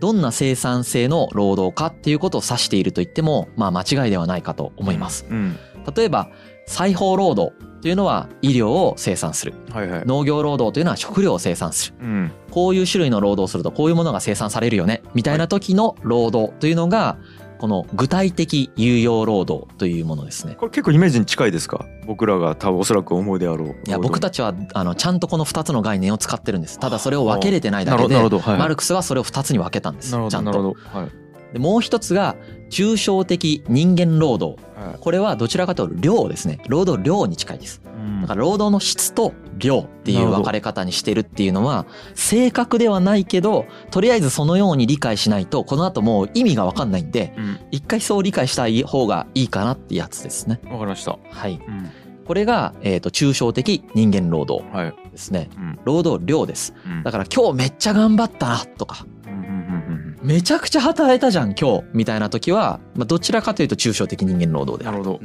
[0.01, 5.25] どんな生産性の労働かっていうことを指していると言ってもまあ間違いではないかと思います。
[5.31, 5.57] うん
[5.97, 6.31] 例えば
[6.67, 9.55] 裁縫労働というのは医療を生産する。
[9.71, 10.03] はいはい。
[10.07, 11.97] 農業労働というのは食料を生産する。
[12.01, 12.33] うん。
[12.51, 15.03] こういう種類の労働をするとこういうものが生産されるよね。
[15.15, 17.19] みたいな時の労働というのが
[17.59, 20.55] この具体的有用労働というものですね。
[20.59, 21.85] これ結構イメージに近いですか？
[22.07, 23.69] 僕らが多分おそらく思うであろう。
[23.87, 31.11] いや僕たちはあのちゃんとこの2つの概念を使ってるんですただそれを分けれてないだけでどなるほどはいマルクスはそれを2つに分けたんですなるほちゃんどなるほとどはい
[31.55, 32.35] でもう一つが
[32.69, 34.61] 抽象的人間労働。
[34.75, 34.99] はい。
[34.99, 36.59] これはどちらかというと量ですね。
[36.69, 37.81] 労働量に近いです。
[37.87, 38.23] うん。
[38.23, 47.61] だから労働の質と量っていう分かれ方にしてるっていうのは正確ではないけどとりあえずそのように理解しないとこの後もう意味が分かんないんでうん。
[47.71, 50.61] 一回そう理解した方がいいかなってやつですね。
[50.65, 51.17] わかりました。
[51.31, 51.61] はい。
[51.65, 51.91] うん。
[52.25, 54.95] これが、えー、と抽象的人間労働はい。
[55.13, 55.51] ですね。
[55.57, 55.79] うん。
[55.85, 56.75] 労働量です。
[56.85, 57.03] うん。
[57.05, 59.07] だから今日めっちゃ頑張ったなとか
[60.25, 65.05] めちゃくちゃ働いたじゃん今日みたいな時は、まあ、どちらかというと抽象的人間労働である。
[65.05, 65.21] と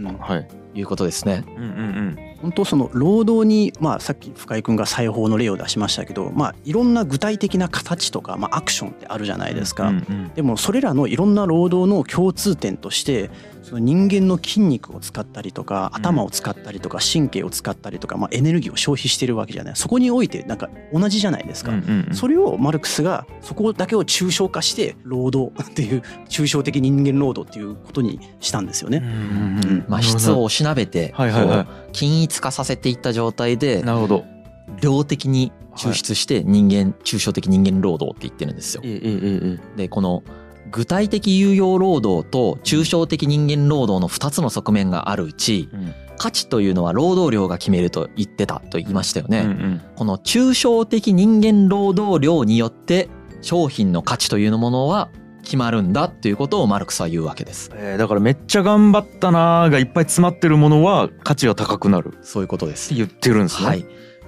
[0.75, 0.81] い。
[0.81, 1.45] うことですね。
[1.47, 9.89] うんうん本当その労働に、まあ、さっき深井君が裁縫の例を出しましたけど、まあ、いろんな具体的な形とか、まあ、アクションってあるじゃないですか。
[9.89, 10.31] うんうん。
[10.35, 13.29] でもそれらのいろんな労働の共通点として
[13.61, 15.99] その人間の筋肉を使ったりとかうん。
[15.99, 19.75] 頭を使ったりとか神経を使ったりとか、まあ、エネルギーを消費してるわけじゃない。
[19.75, 21.71] そこにおいてなんか同じじゃないですか。
[21.71, 22.15] うんうんうん。
[22.15, 29.01] それをマルクスがそこだけを抽象化して労働っていう抽象的人間労働っていうことにしたんですよね。
[29.87, 31.67] まあ、質をおしなべて、はいはいはい。
[31.91, 34.25] 均一化させていった状態でなるほど。
[34.81, 38.81] 量的に抽出して人間、抽象的人間労働って言ってるんですよ。
[39.75, 40.23] でこの
[40.71, 49.39] 具体的有用労働と抽象的人間労働の2つの側面があるうちうん価値というのは労働量が決めると言ってたと言いましたよね。
[49.39, 53.07] うんうんこの抽象的人間労働量によって
[53.41, 55.09] 商品の価値というものは
[55.43, 57.71] 決まるんだっていうことをマルクスは言うわけです。
[57.73, 62.93] えーだからめっちゃ頑張ったなーがいっぱい詰まってるものは価値が高くなるってそういうことです。
[62.93, 63.67] 言ってるんですね。
[63.67, 63.85] はい。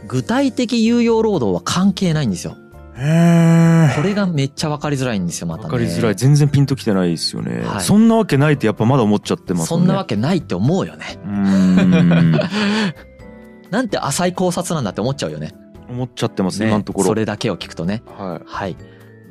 [0.08, 2.56] 具体的有用労働は関係ないんですよ。
[2.94, 5.66] これがめっちゃ分かりづらいんですよ、またね。
[5.66, 11.18] わかりづらい全然ピンときてないですよね、はいそんなわけないってやっぱまだ思っちゃってますねそんなわけないって思うよね。
[11.24, 12.32] うーん
[13.72, 15.54] なんて浅い考察なんだって思っちゃうよね。
[15.90, 18.04] 思っちゃってます、ね今のところそれだけを聞くとね。
[18.18, 18.76] はいはい。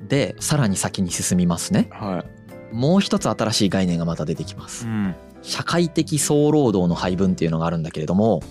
[0.09, 1.89] で、さらに先に進みますね。
[1.93, 2.41] はい
[2.73, 4.87] もう一つ新しい概念がまた出てきます。
[4.87, 8.43] うん社会的総労働の配分っていうのがあるんだけれども、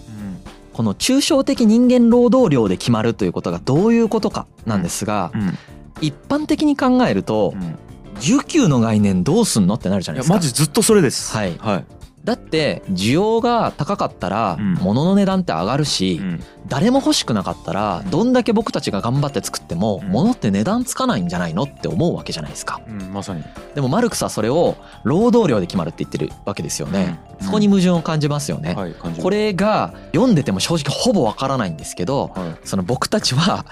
[0.73, 5.57] この抽象的人間労働量で決まるということがどういうことかなんですが、うん。
[6.01, 7.75] 一般的に考えるとう、ん。
[8.19, 10.33] 需給の概念どうすんのってなるじゃないですか。
[10.35, 11.35] いやマジずっとそれです。
[11.35, 11.57] はい。
[11.57, 11.85] はい、
[12.23, 14.73] だって需要が高かったらうん。
[14.75, 16.43] 物の値段って上がるし、うん。
[16.67, 20.11] 誰も欲しくなかったらどんだけ僕たちが頑張って作ってもうん。
[20.11, 22.81] 物って値段つかないんじゃないのって思うわけじゃないですか。
[22.87, 23.43] うん、まさに。
[23.73, 27.19] でもマルクスはそれを労働量で決まるって言ってるわけですよね。
[27.39, 27.45] うん。
[27.45, 28.75] そこに矛盾を感じますよね。
[29.21, 32.67] これが読んでても正直ほぼわからないんですけどはい。
[32.67, 33.65] その僕たちは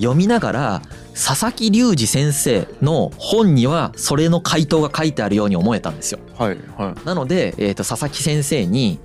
[0.00, 0.82] 読みながら
[1.14, 6.18] 佐々木隆二先生の本にはそれの回答が書いてあるように思えたんですよ。
[6.36, 8.98] はいはなので、えー、と佐々木先生に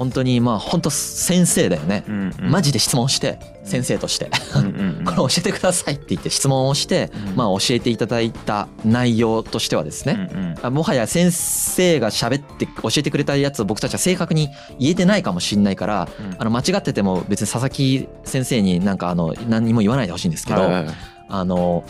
[0.00, 2.04] 本当にまあ本当先生だよね。
[2.08, 2.50] い、うんうん。
[2.50, 4.30] マジで質問して先生として。
[5.04, 7.36] これ教えてくださいって言って質問をしてうん。
[7.36, 10.30] まあ教えていただいた内容としてはですね。
[10.32, 10.54] うんうん。
[10.62, 16.34] あもはや先生が喋って教えてくれたやつを僕たちは正確に言えてないかもしれないからうん。
[16.38, 20.94] あの間違ってても別に佐々木先生になんかあの何にも言わないでほしいんですけどはいはいはい。
[21.28, 21.84] あの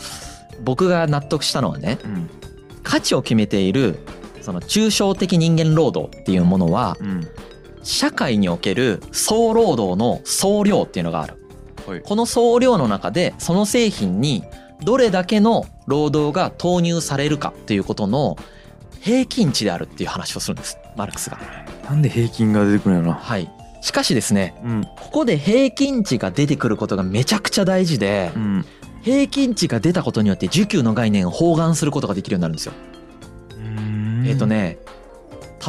[0.61, 2.29] 僕が納得したのはねうん。
[2.83, 3.99] 価値を決めている
[4.41, 7.25] その抽象的人間労働っていうものはうん
[7.83, 11.35] 社会における総労働の総量っていうのがある。
[11.87, 12.01] はい。
[12.01, 14.43] この総量の中でその製品に
[14.83, 18.37] どれだけの労働が投入されるかっていうことの
[18.99, 20.77] 平均値であるっていう話をするんです。
[20.95, 21.39] マルクスが。
[21.85, 23.49] なんで平均が出てくるんやろなはい。
[23.81, 24.83] しかしですねうん。
[24.83, 28.65] ここで平均値が出てくることがめちゃくちゃ大事でうん。
[29.01, 32.73] 平均値が出たことによって需給の概念を包含することができるようになるんですよ。
[34.25, 34.77] えっ、とね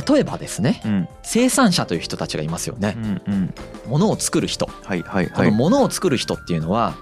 [0.09, 1.09] 例えばですねうん。
[1.22, 2.94] 生産者という人たちがいますよね。
[2.96, 3.55] うんうん。
[3.87, 4.66] 物を作る人。
[4.66, 6.94] はいはいこのはい物を作る人っていうのは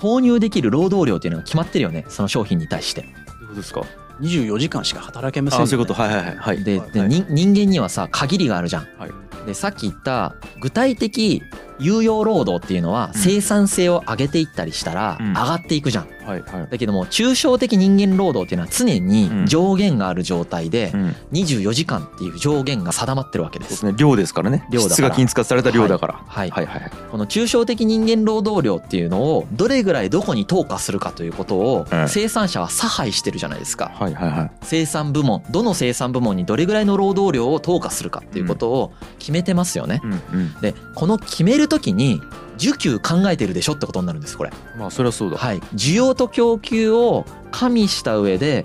[0.00, 2.04] 投入できる労働量っていうのが決まってるよね。
[2.08, 3.02] その商品に対して。
[3.02, 3.82] どういうことですか
[4.20, 5.64] ？24時間しか働けませんよね。
[5.64, 6.00] あそういうこと。
[6.00, 6.36] はいはいはい。
[6.36, 6.64] はい。
[6.64, 8.82] でで、はいに人間にはさ限りがあるじゃん。
[8.98, 9.10] はい
[9.44, 11.42] でさっき言った具体的
[11.78, 13.20] 有用労働っていうのはうん。
[13.20, 15.28] 生産性を上げていったりしたらうん。
[15.28, 16.08] 上がっていくじゃん。
[16.26, 16.68] はいはい。
[16.70, 19.46] だけども抽象的人間労働っていうのは常にうん。
[19.46, 21.16] 上限がある状態でうん。
[21.32, 23.66] 24時間っていう上限が定まってるわけで。
[23.66, 23.94] そうですすね。
[23.96, 24.66] 量ですからね。
[24.70, 24.94] 量だから。
[24.94, 26.14] 質が均一化された量だから。
[26.26, 26.80] はいはいはい。
[26.82, 26.90] はい。
[27.10, 32.08] この抽象的人間労働量っていうのをどれぐらいどこに投下するかということをうん。
[32.08, 33.92] 生産者は差配してるじゃないですか。
[33.94, 34.50] はいはいはい。
[34.62, 38.92] 生産部門どの生産部門にどれぐらいの労働量を投下するかっていうことを
[39.26, 40.00] 決めてますよね。
[40.04, 42.22] うんうんでこの決めるときに
[42.58, 44.52] 需給考えてるでしょってことになるんですこれ。
[44.78, 48.64] まあそれはそうだはい、需要と供給を加味した上で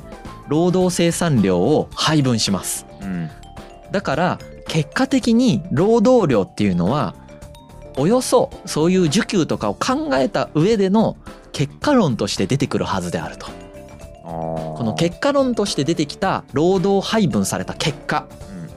[0.50, 2.86] 労働生産量を配分します。
[3.02, 3.30] うん
[3.92, 7.16] だから結果的に労働量っていうのは
[7.98, 11.18] およそそういう需給とかを考えた上での
[11.52, 13.48] 結果論として出てくるはずであると。
[14.24, 18.28] ここの結果論として出てきた労働配分された結果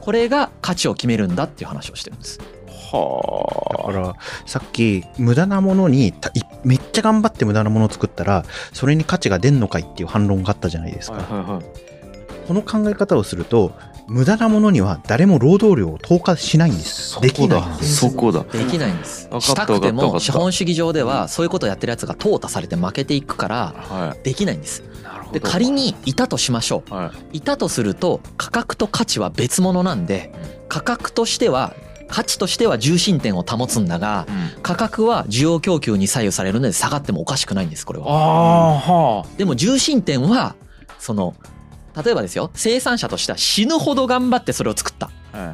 [0.04, 2.38] これが価値を決めるんだっていう話をしてるんです。
[2.68, 4.14] はだから
[4.44, 11.64] さっき無駄なものにたいめっちゃ頑張って無駄なものを作ったらそれに価値が出んのかいっていう反論があったじゃないですあか、はいはいはい。
[12.46, 13.72] この考え方をすると
[14.06, 17.12] 無駄なものには誰も労働量を投下しないんです。
[17.12, 17.96] そできないんです。
[17.96, 18.42] そこだ。
[18.44, 19.28] できないんです。
[19.40, 24.82] したくても資本主義上ではそういうことをやってるやつが淘汰されて負けていくからはできないんです。
[24.82, 25.03] いなるほ
[25.34, 26.94] でど仮にいたとしましょう。
[26.94, 27.38] はい。
[27.38, 30.32] いたとすると価格と価値は別物なんで
[30.68, 31.74] 価格としては
[32.08, 34.62] 価値としては重心点を保つんだがうん。
[34.62, 38.06] 価格は需要供給に左右されるので下がってもおかしくないんですこれは。
[38.06, 40.54] はでも重心点は
[40.98, 41.34] その
[42.02, 45.10] 例えばですよ生産者としては死ぬほど頑張ってそれを作った。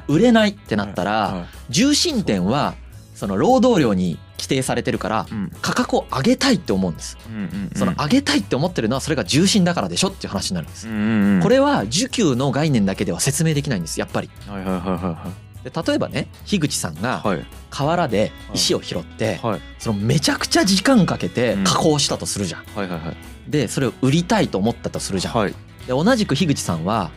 [0.09, 2.75] 売れないってなったらは重心点は
[3.21, 5.53] その労働量に規定されてるからいうん。
[5.61, 7.19] 価格を上げたいって思うんです。
[7.29, 7.71] うんうんうん。
[7.77, 10.89] その上げたいって思ってるのはそれが重心だからでしょっていう話になるんです。
[10.89, 11.43] うんうんうん。
[11.43, 14.31] これは需給の概念だけでは説明できないんですやっぱり。
[14.49, 15.33] はいはいはいは
[15.63, 17.45] で例えばね樋口さんがいはい。
[17.69, 19.61] 河原で石を拾ってはい。
[19.79, 22.65] そのめちゃくちゃ時間かけて加工したとするじゃん。
[22.75, 23.17] はいはいはい。
[23.51, 25.35] でそれを売りたいと思ったとするじゃん。
[25.35, 25.53] はい。
[25.87, 27.11] で同じく樋口さんは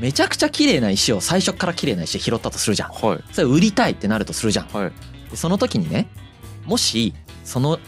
[0.00, 2.92] めちゃくちゃ綺麗な石を最初から綺麗な石拾ったとするじゃん。
[2.92, 3.20] はい。
[3.30, 4.68] それ売りたいってなるとするじゃん。
[4.68, 4.92] はい
[5.32, 6.06] でその時にね
[6.64, 7.12] もし
[7.42, 7.80] その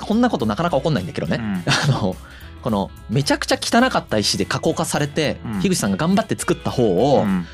[0.00, 1.62] こんなことなかなか起こんないんだけどね、うん。
[1.70, 2.16] あの
[2.62, 5.60] このめちゃくちゃ汚かった石で加工化されて、うん。
[5.60, 7.46] 樋口さんが頑張って作った方をうん。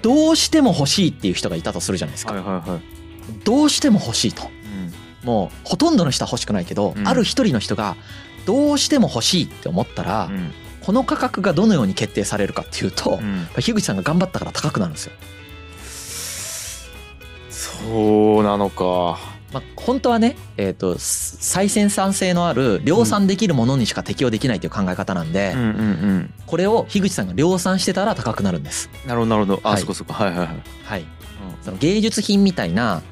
[0.00, 2.80] どうしても欲しいっていう人がいたとするじゃないですか、はいはいはい。
[3.44, 4.44] どうしても欲しいと。
[5.22, 5.26] うん。
[5.26, 7.08] もうほとんどの人は欲しくないけど、うん。
[7.08, 7.96] ある一人の人が
[8.46, 10.52] どうしても欲しいって思ったら、うん。
[10.82, 13.48] この価格がどのように決定されるかっていうと、うん。
[13.56, 15.12] 樋口さんが頑張ったから高くなるんですよ。
[17.88, 19.18] そうなのか。
[19.52, 26.34] まあ、本当はね、えー、と再生産性のある量産できるものにしか適用できないという考え方なんで、うんうんうん。
[26.46, 28.90] これを樋口さんが量産してたら高くなるんです。
[29.06, 29.60] なるほどなるほど。
[29.62, 29.80] あ、はい。
[29.80, 30.12] そこそこ。
[30.12, 30.48] はいはいはい。
[30.84, 31.04] はい、
[31.62, 33.02] その芸術品みたいな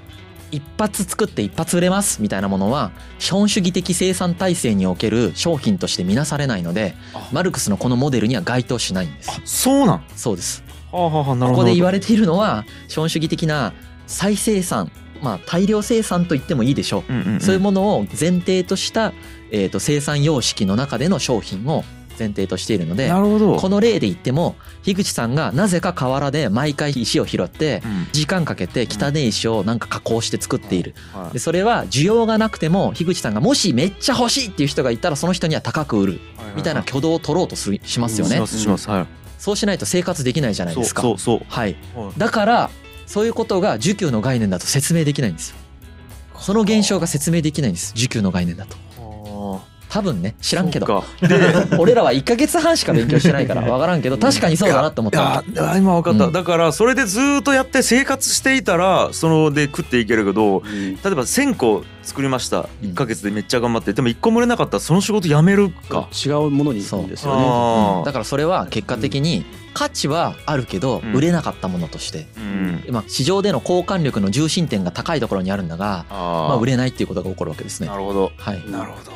[0.51, 7.29] 一発作って一発売れますみたいなものは資本主義的生産体制における商品として見なされないのであ。
[7.33, 9.31] マルクスのこのモデルには該当しないんです。
[9.31, 9.41] あ。
[9.45, 10.05] そうなん。
[10.14, 10.62] そうです。
[10.93, 11.53] はあはあこほど。
[11.53, 13.72] こで言われているのは資本主義的な
[14.07, 14.91] 再生産
[15.23, 17.13] まあ大量生産と言ってもいいでしょう。
[17.13, 17.41] うんうんうん。
[17.41, 19.13] そういうものを前提とした、
[19.51, 21.85] えー、と生産様式の中での商品を
[22.19, 23.57] 前提としているのでなるほど。
[23.57, 28.07] この例で言っても樋口さんがなぜか河原で毎回石を拾ってうん。
[28.13, 30.95] 時間かけて汚い石をなんか加工して作っている。
[31.13, 31.33] はい。
[31.35, 36.21] でそれは需要がなくても樋口さんがもしめっちゃ欲しいっていう人がいたらその人には高く売る。
[36.55, 38.37] みたいな挙動を取ろうとするしますよね。
[38.37, 39.07] しますしますはい。
[39.39, 41.03] そうしないと生活できないじゃないですか。
[41.03, 41.41] そうそう。
[41.49, 41.77] はい。
[41.95, 42.19] はい。
[42.19, 42.71] だから
[43.07, 45.57] そういうことが需給の概念だと説明できないんですよ。
[46.39, 47.95] その現象が説明できないんです。
[47.97, 48.77] 需給の概念だと。
[49.01, 49.77] はあ。
[49.89, 51.05] 多分ね知らんけど。
[51.79, 56.33] 俺らは1ヶ月半しか勉強してないから 分からんけど確かにそうだなって思っいやたいや今分かった、うん。
[56.33, 62.69] だからそれでずーっとやって生活していたらそので食っていけるけど例えば1,000個作りました。
[62.83, 62.91] うん。
[62.91, 63.93] 1ヶ月でめっちゃ頑張って。
[63.93, 66.09] でも1個も売れなかったらその仕事辞めるか。
[66.13, 67.37] 違うものに行くんですよ
[68.01, 68.05] ね。
[68.05, 69.47] だからそれは結果的に
[69.77, 71.12] 価値はあるけどうん。
[71.14, 72.85] 売れなかったものとして、うん。
[72.91, 77.89] まあ、市場での交換力の重心点が高いところにあるんだが、あまあ、売れれないっていうことが起こるわけですね。
[77.89, 77.97] な。
[77.97, 78.33] るほど。
[78.37, 79.12] はい、なるほど。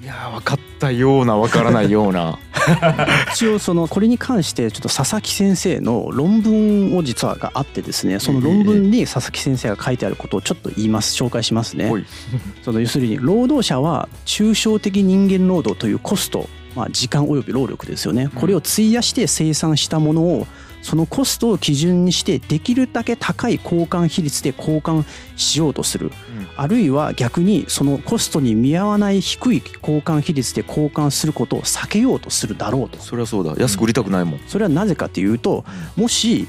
[0.00, 2.38] いやー分かったような分からないような。
[3.32, 11.92] 一応そのこれに関してちょっと佐々木先生の論文を実はがあってですねその論文に佐々木先生が書いてあることをちょっと言います紹介しますね。
[12.62, 16.48] その要するに労働者は抽象的人間労働というコスト、
[16.78, 18.30] まあ、時間および労力ですよね。
[18.36, 20.46] これを費やして生産したものを
[20.80, 25.04] そのコストを基準にしてできるだけ高い交換比率で交換
[25.34, 26.12] しようとする。
[26.56, 33.00] あるいは逆にそのコストに見合わない低い交換比率で交換することを避けようとするだろうと。
[33.00, 35.64] そりゃそうだ安く売りたくないもん、それはなぜかというと
[35.96, 36.46] もし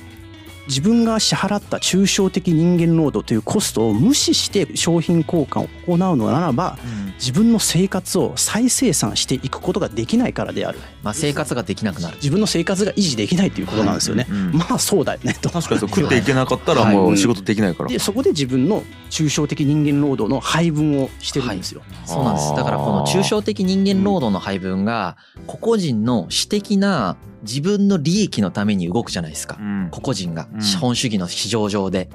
[0.70, 6.78] 自分が支払った抽象的人間労働というコストを無視して商品交換を行うのならば
[7.15, 10.80] 自分の生活を再生産していくことができないからである。
[11.01, 12.15] まあ、生活ができなくなる。
[12.17, 15.49] 自分の生活が維持できないということなんですよね、うんまあそうだよねと。
[15.49, 22.53] 確かにそう食っていけなかったらもう仕事できないから、でそこで自分の抽象的人間労働の配分をしてるんですよ、そうなんです。
[22.55, 25.17] だからこの抽象的人間労働の配分が
[25.47, 29.57] 個々人の私的な自分の利益のために動くじゃないですか。
[29.59, 29.89] うん。
[29.91, 30.47] 個々人が。
[30.53, 30.61] うん。
[30.61, 32.09] 資本主義の市場上で。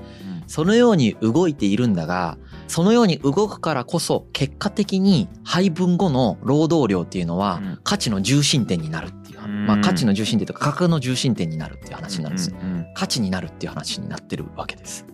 [0.46, 2.36] そのように動いているんだが
[2.68, 7.80] そのように動くからこそ結果的に配分後の労働量っていうのはうん。
[7.82, 9.66] 価値の重心点になるっていう、うん。
[9.66, 12.56] まあ価値の重心点とか価格の重心点になるっていう話になるんですよ。
[12.62, 15.04] うんうん価値になるっていう話になってるわけです。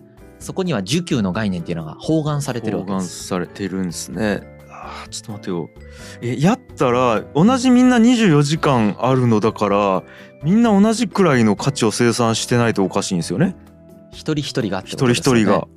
[0.41, 3.27] そこには需給の概念っていうのが包含されてるわ包含けです。
[3.27, 4.41] されてるんですね
[4.83, 5.69] あーちょっと待てよ。
[6.21, 10.03] えやったら同じみんな24時間あるのだから
[10.43, 13.55] みんな同じくらいの価値を生産してないとおかしいんですよね。
[14.11, 15.41] 一人一人がって一人ことですよね。
[15.41, 15.67] 一人が。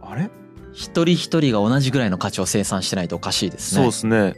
[0.00, 0.30] あれ？
[0.72, 3.82] 一人一人が同じぐらいの価値を生産してないとおかしいですね。
[3.82, 4.34] そうですね。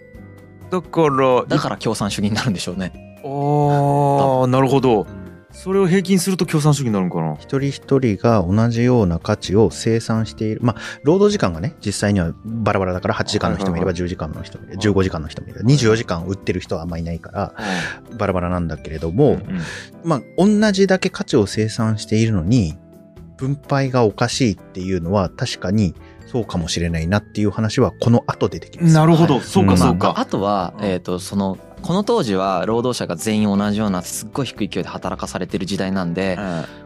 [0.70, 2.92] だからだから共産主義になるんでしょうね。
[3.24, 5.06] ああなるほど
[5.50, 7.34] それを平均すると共産主義になるのかな？
[7.34, 10.60] 一人一人が同じような価値を生産している。
[10.62, 17.54] まあ、労働時間がね、実際にはバラバラだから8時間の人もいれば10時間の人もいれば15時間の人もいれば24時間売ってる人はあんまいないから、
[18.18, 19.60] バラバラなんだけれども、うん。
[20.04, 22.76] まあ、同じだけ価値を生産しているのに、
[23.36, 25.94] 分配がおかしいっていうのは確かに
[26.30, 28.94] そうかもしれないなっていう話はこの後出てきます。
[28.94, 29.78] なるほど、そうかうん。
[29.78, 30.84] そうまあ、あか、とは、うん。
[30.84, 36.38] えっ、とそのこの当時は労働者が全員同じようなすっごい低い勢いで働かされてる時代なんで、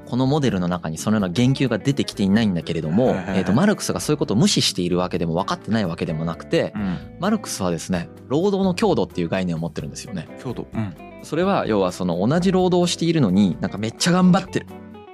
[0.06, 6.98] このモデルの中にそのような言及が出てきていないんだけれども、はいはいはいえー、とマルクスがそういうことを無視しているわけでも分かってないわけでもなくてうん。
[7.18, 10.28] マルクスはですね労働の強度っていう概念を持ってるんですよね。
[10.42, 10.94] 京都、うん。
[11.22, 14.66] それは要はその同じ労働をしているのになんかめっちゃ頑張ってる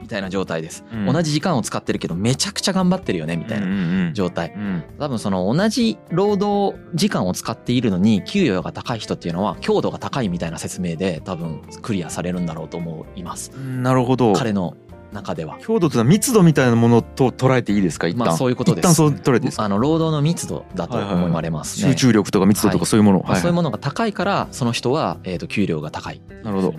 [0.09, 1.13] みたいな状態です、うん。
[1.13, 4.55] 同じ時間を使ってるけどめちゃくちゃ頑張ってるよねみたいなな状態。
[4.57, 4.83] うん。
[4.99, 13.51] 多分その同じ労働時間を使っているのに給与が高い人っていうのは強度が高いみたいな説明で多分クリアされるんだろうと思います。
[13.51, 14.33] なるほど。
[14.33, 14.79] 彼の
[15.13, 15.59] 中では。
[15.61, 18.09] 強度というのは密度みたいなものと捉えていいですか？
[18.09, 19.65] 一旦、まあそういうことです一旦そう捉えていいですか？
[19.65, 21.91] あの労働の密度だと思われますね。
[21.93, 26.23] 集中力とか密度とかそういうもの、まあ、そういうものが高いからその人は、えー、と給料が高い。
[26.43, 26.75] なるほど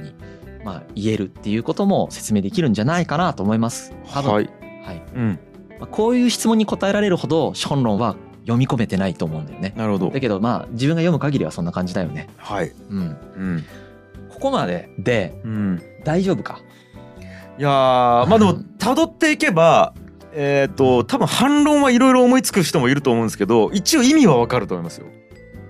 [0.70, 3.92] まあ、言えるっていうことも説明できるんじゃないかなと思います。
[4.14, 4.50] 多分はい、
[4.86, 5.02] はい。
[5.16, 5.40] うん、
[5.80, 9.74] まあ、こういう質問に答えられるほど資本論は読み込めてないと思うんだよね。
[9.76, 10.12] なるほど。
[10.12, 12.30] だけどまあ自分が読む限りはそんな感じだよね。
[12.38, 12.72] はい。
[12.90, 13.00] うん。
[13.00, 13.66] うん、
[14.30, 16.60] ここまででうん、大丈夫か？
[17.58, 19.96] いやーまあでも辿っていけば
[20.34, 25.08] えっ、と多分反論はいろいろ思いつく人もいると思うんですけど一応意味はわかると思いますよ。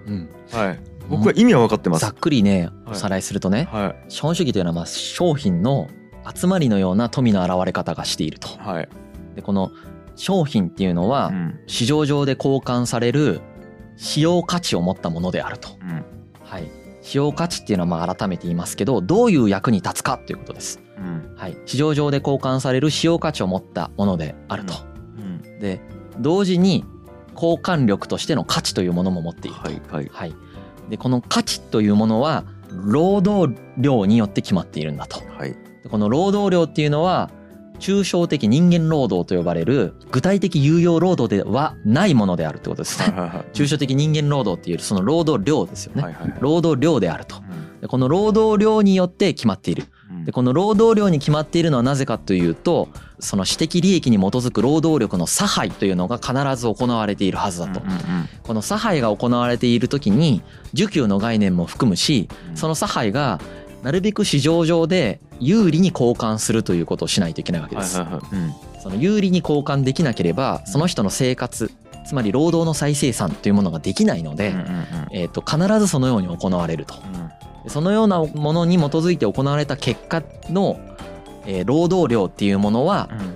[0.08, 0.30] うん。
[0.52, 0.80] はい
[1.10, 5.88] 僕は意味は分かってますざっくりねはいおさらいするとね、は資本主義というのはまあ商品の
[6.34, 8.58] 集まりのような富の現れ方がしているとい。
[8.60, 8.90] はい、
[9.36, 9.72] でこの
[10.16, 13.42] 商品っていうのはうん市場上で交換される
[13.96, 15.70] 使用価値を持ったものであると。
[15.82, 16.06] うん
[16.44, 16.72] はい。
[17.02, 20.82] 使用価値っていうのはまあ改めて言いますけどどういう役に立つかということです。
[20.98, 21.58] うんはい。
[21.66, 24.74] 市場上で交換される使用価値を持ったものであると。
[25.18, 25.82] うんで
[26.20, 26.86] 同時に
[27.34, 29.62] 交換力としての価値というものも持っていると。
[29.64, 30.36] はいはいはい。
[30.90, 35.22] でこの価値というものは労働量によって決まっているんだと。
[35.38, 37.30] はいでこの労働量っていうのは
[37.80, 43.16] 抽象的人間労働と呼ばれる具体的有用労働ではないものであるってことですね。
[43.18, 46.04] はいはい抽象的人間労働っていうその労働量ですよね。
[46.04, 47.36] はいはいはい労働量であると。
[47.88, 49.86] この労働量によって決まっている。
[50.30, 52.88] うんでこの労働量に決まっているのはなぜかというと
[53.20, 57.80] その私的利益に基づく労働力の差配というのが必ず行われているはずだと。
[57.80, 58.00] うんうん
[58.44, 60.42] この差配が行われている時に
[60.74, 62.58] 需給の概念も含むしうん。
[62.58, 63.40] その差配が
[63.84, 67.98] なるべく市場上で有利に交換するということをしないといけないわけです。
[68.00, 68.24] はいはいはい。
[68.34, 68.54] うん。
[68.82, 71.72] その有利に交換できなければその人の生活
[72.08, 74.68] つまり労働の再生産というものができないので、うんうんうん。
[75.12, 76.96] えー、と必ずそのように行われると。
[76.96, 77.00] で
[77.68, 80.80] そのようなものに基づいて行われた結果の、
[81.46, 83.36] えー労働量っていうものはうん。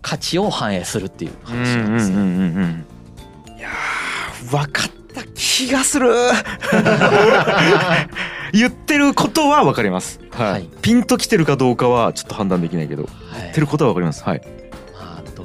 [0.00, 2.16] 価値を反映するっていううん話なんですよ。
[2.16, 2.44] うんうんうんう
[3.54, 6.10] んいやー分かった気がする。
[8.52, 10.50] 言ってることは分かります、はい。
[10.52, 10.68] はい。
[10.82, 13.04] ピンときてるかどうかはちょっと判断できないけど。
[13.04, 13.12] はい。
[13.42, 14.22] 言ってることは分かります。
[14.24, 14.42] はい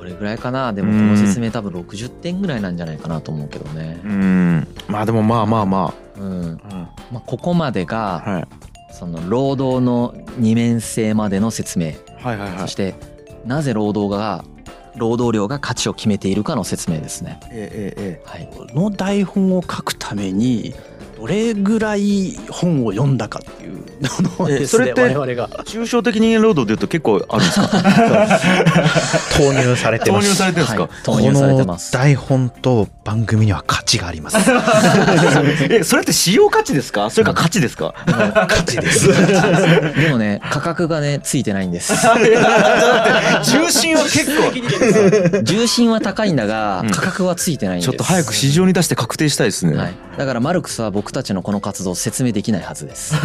[0.08, 0.74] れぐらいかな。
[0.74, 4.00] でもこの説明多分60点ぐらいなんじゃないかなと思うけどね。
[4.04, 4.08] う。
[4.08, 4.68] ん。
[4.88, 6.24] まあでもまあまあまうん。
[6.24, 6.60] あ、うん。
[7.12, 8.48] まあ、ここまでがはい。
[8.92, 11.94] その労働の二面性までの説明。
[12.18, 12.60] はいはいはい。
[12.60, 12.96] そして
[13.46, 14.44] なぜ労働が
[14.98, 17.40] 労働量が価値を決めているかの説明ですね。
[17.52, 20.74] えええはい、この台本を書くために
[21.18, 27.68] どれぐらい本を読んだかっていうのをえですねそれって我々がえ抽象的人間労働でいうと結構あるんですか？
[29.38, 30.36] 投入されて投入ます。
[30.36, 30.92] されてるんですか、はい。
[31.04, 31.92] 投入されてます。
[31.92, 34.38] この台本と番組には価値があります。
[35.74, 37.10] えそれって使用価値ですか？
[37.10, 37.96] それか価値ですか？
[38.06, 39.08] 価値です。
[40.00, 41.94] でもね価格がねついてないんです。
[43.44, 45.42] 重心は結構。
[45.44, 46.92] 重心は高いんだがうん。
[46.92, 47.90] 価格はついてないんです。
[47.90, 53.16] ちょっと早く市場に出して確定したいですね、はい、だからマルクスは僕たちのこの活動を説明できないはずです。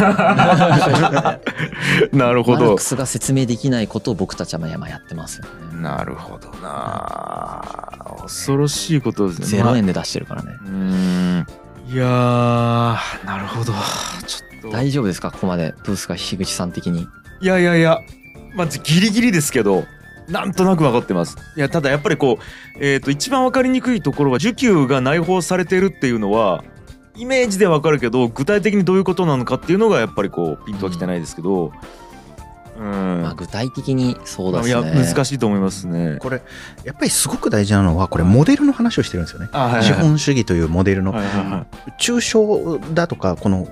[2.11, 2.63] なるほど。
[2.63, 5.81] マルクスが説明できないことを僕たちはまあやってますよね。
[5.81, 7.61] なるほどな。
[8.21, 9.63] 恐ろしいことですね。
[9.63, 10.51] 0円で出してるからね。
[10.51, 11.45] まあうーん。
[11.89, 13.73] いやーなるほど。
[14.25, 14.71] ちょっと。
[14.71, 15.31] 大丈夫ですか？
[15.31, 17.07] ここまでブースが樋口さん的に。
[17.41, 17.99] いやいやいや。
[18.55, 19.83] まあギリギリですけど
[20.29, 21.35] なんとなく分かってます。
[21.57, 22.43] いやただやっぱりこう、
[22.79, 26.63] えー、と一番分かりにくいところは需給が内包されてるっていうのは
[27.15, 31.71] イメージでは分かるけど具体的にどういうことなのかっていうのがやっぱりこうピンとはきてないですけど
[32.77, 35.05] うん、まあ具体的にそうだいやすね。
[35.05, 36.17] 難しいと思いますね。
[36.19, 36.41] これ、
[36.83, 39.49] やっぱりすごく大事なのは、これモデルの話をしてるんですよね。
[39.51, 39.83] あはい。
[39.83, 41.91] 資本主義というモデルの、はいはいはい。
[41.99, 43.67] 抽象だとか、この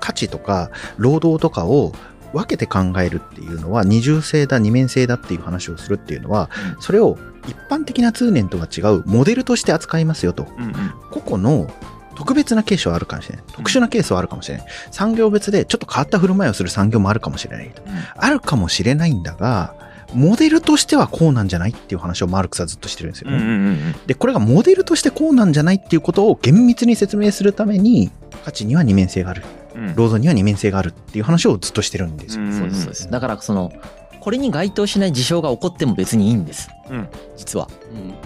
[0.00, 1.92] 価値とか、労働とかを
[2.32, 6.82] 分けて考えるっていうのは、二重性だ、二面性だっていう話をするっていうのは、うん。
[6.82, 7.18] それを
[7.48, 10.46] 一般的な通念とは違うモデルとして扱いますよと。
[10.56, 10.72] うんうん。
[11.10, 11.70] 個々の
[12.16, 13.44] 特別なケースはあるかもしれない。
[13.52, 14.66] 特殊なケースはあるかもしれない。
[14.90, 17.82] 産業別でちょっと変わった振る舞いをする産業もあるかもしれないと。
[18.16, 19.74] あるかもしれないんだが、
[20.14, 23.36] モデルとしてはこうなんじゃないっていう話をマルクスはずっとしてるんですよね。
[23.36, 28.10] うんうんうんで、これがモデルとしてこうなんじゃないっていうことを厳密に説明するために、
[28.44, 29.42] 価値には二面性がある。
[29.74, 32.44] うん労働には二面性があるっていう話をずっとしてるんですよ。
[32.44, 33.10] うんそうですそうです。
[33.10, 33.72] だからその
[34.20, 36.70] これに該当しない事象が起こっても別にいいんです。
[36.88, 37.68] うん実は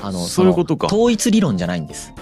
[0.02, 2.12] あのそういうことか統一理論じゃないんです。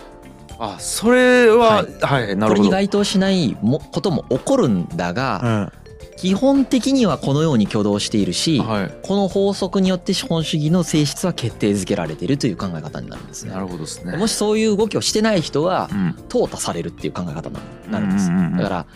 [0.59, 5.71] あそれはははい、なこれにるほど該当しないもことも起こるんだが、
[6.17, 8.95] 基本的にはこのように挙動しているし、うんはい。
[9.03, 13.53] この法則によって資本主義の性質は決定づけられているという考え方になるんですね。
[13.53, 13.61] な。
[13.61, 14.17] るほどですね。
[14.17, 16.11] もしそういう動きをしてない人はうん。
[16.29, 17.57] 淘汰されるっていう考え方に
[17.91, 18.31] なるんです。
[18.31, 18.57] うんうんうんうん。
[18.57, 18.87] だから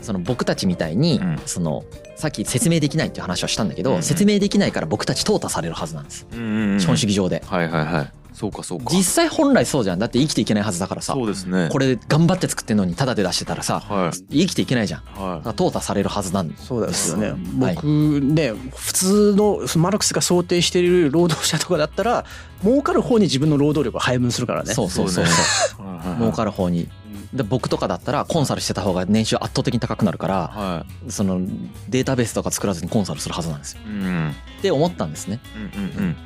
[0.00, 1.40] その僕たちみたいに、うん。
[1.46, 1.84] その
[2.16, 4.02] さっき説明できないっていう話をしたんだけど、うんうん。
[4.02, 6.80] 説明できないから僕たち淘汰されるはずなんです、うんうんうん。
[6.80, 7.42] 資本主義上で。
[7.46, 8.94] はいはいはいそうかそうか。
[8.94, 9.98] 実際本来そうじゃん。
[9.98, 11.12] だって生きていけないはずだからさ。
[11.12, 11.68] そうですね。
[11.72, 14.38] これ頑張って作ってんのにタダで出してたらさはい。
[14.38, 15.04] 生きていけないじゃん。
[15.04, 17.32] だはから淘汰されるはずなんそうですよね。
[17.60, 17.74] はい。
[17.74, 22.24] 僕ね、普通のマルクスが想定している労働者とかだったら、
[22.62, 24.72] 儲かる方に自分の労働力を配分するからね。
[24.72, 25.32] そうそうそうそ
[25.76, 26.16] そういはい。
[26.20, 26.88] 儲かる方に。
[27.32, 31.40] で僕とかだったらコンサルしてた方が年収圧倒的に高くなるからはその
[31.88, 33.82] データベースとか作らずにコンサルするはずなんですよ。
[33.82, 34.02] いうん。
[34.02, 35.40] うんって思ったんですね。
[35.54, 36.16] うんうん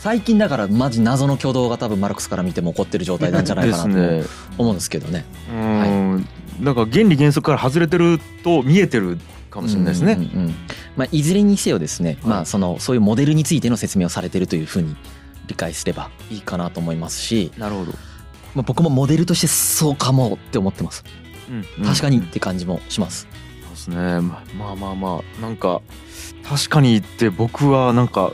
[0.00, 5.26] 最近だからマジ謎の挙動が多分マルクスから見ても起こってる状態なんじゃないでかなと思うんですけどね。
[5.52, 6.26] うん。
[6.58, 9.18] なんか原理原則から外れてると見えてる
[9.50, 10.14] かもしれないですね。
[10.14, 10.54] うんうんうん
[10.96, 12.42] まあ、いずれにせよですね、まはい。
[12.42, 14.96] あ、そのそういうモデルについての説明をされてるというふうに
[15.48, 17.92] 理解すればいいかなと思いますし、なるほど。
[18.54, 21.04] まあ、僕もモデルとしてそうかもって思ってます。
[21.50, 21.84] うん。
[21.84, 23.28] 確かにって感じもします、
[23.64, 23.96] そうですね。
[24.22, 25.82] ままあまあまあなんか
[26.42, 28.32] 確かにって僕はなんか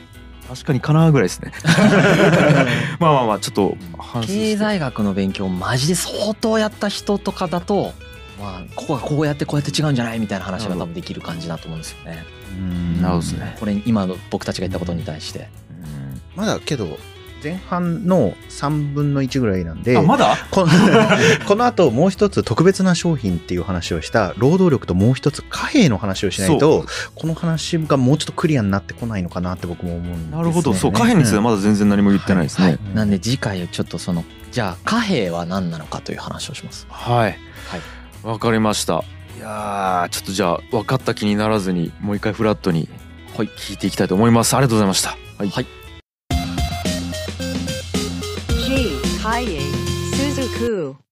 [0.48, 1.52] 確かにかなぐらいですね。
[3.00, 3.76] まあまあまあちょっと
[4.26, 7.92] 経済学の勉強マジで相当やった人とかだと
[8.40, 12.24] まあここがこうやってこうやって違うんじゃないみたいな話が多分できる感じだと思うんですよね。
[12.56, 13.56] うんなるほどですね。
[13.58, 15.48] これ今の僕たちが言ったことに対して。
[16.34, 16.98] まだけど
[17.42, 20.36] 前半の3分の1ぐらいなんであまだ？
[20.50, 20.68] この
[21.46, 30.74] この後もう一つ特別な商品っていう話をした労働力ともう一つ貨幣の話をしないとこの話がもうちょっとクリアになってこないのかなって僕も思うんです、ね、なるほど。
[30.74, 32.78] そう貨幣についてはまだ全然何も言ってないですね。
[32.88, 32.94] うん。
[32.94, 36.86] なんで次回ちょっとそのじゃあ貨幣は何なのかという話をします。
[36.90, 37.16] はい。
[37.16, 37.38] はい。
[38.22, 39.04] わかりました。
[39.36, 42.88] いやーちょっとじゃあ分かった気にならずにもう一回フラットに
[43.36, 43.48] はい。
[43.48, 44.54] 聞いていきたいと思います。
[44.54, 45.16] ありがとうございました。
[45.38, 45.85] はい
[49.26, 49.58] はい G.
[49.58, 49.60] Kaye
[50.14, 51.05] Suzuku.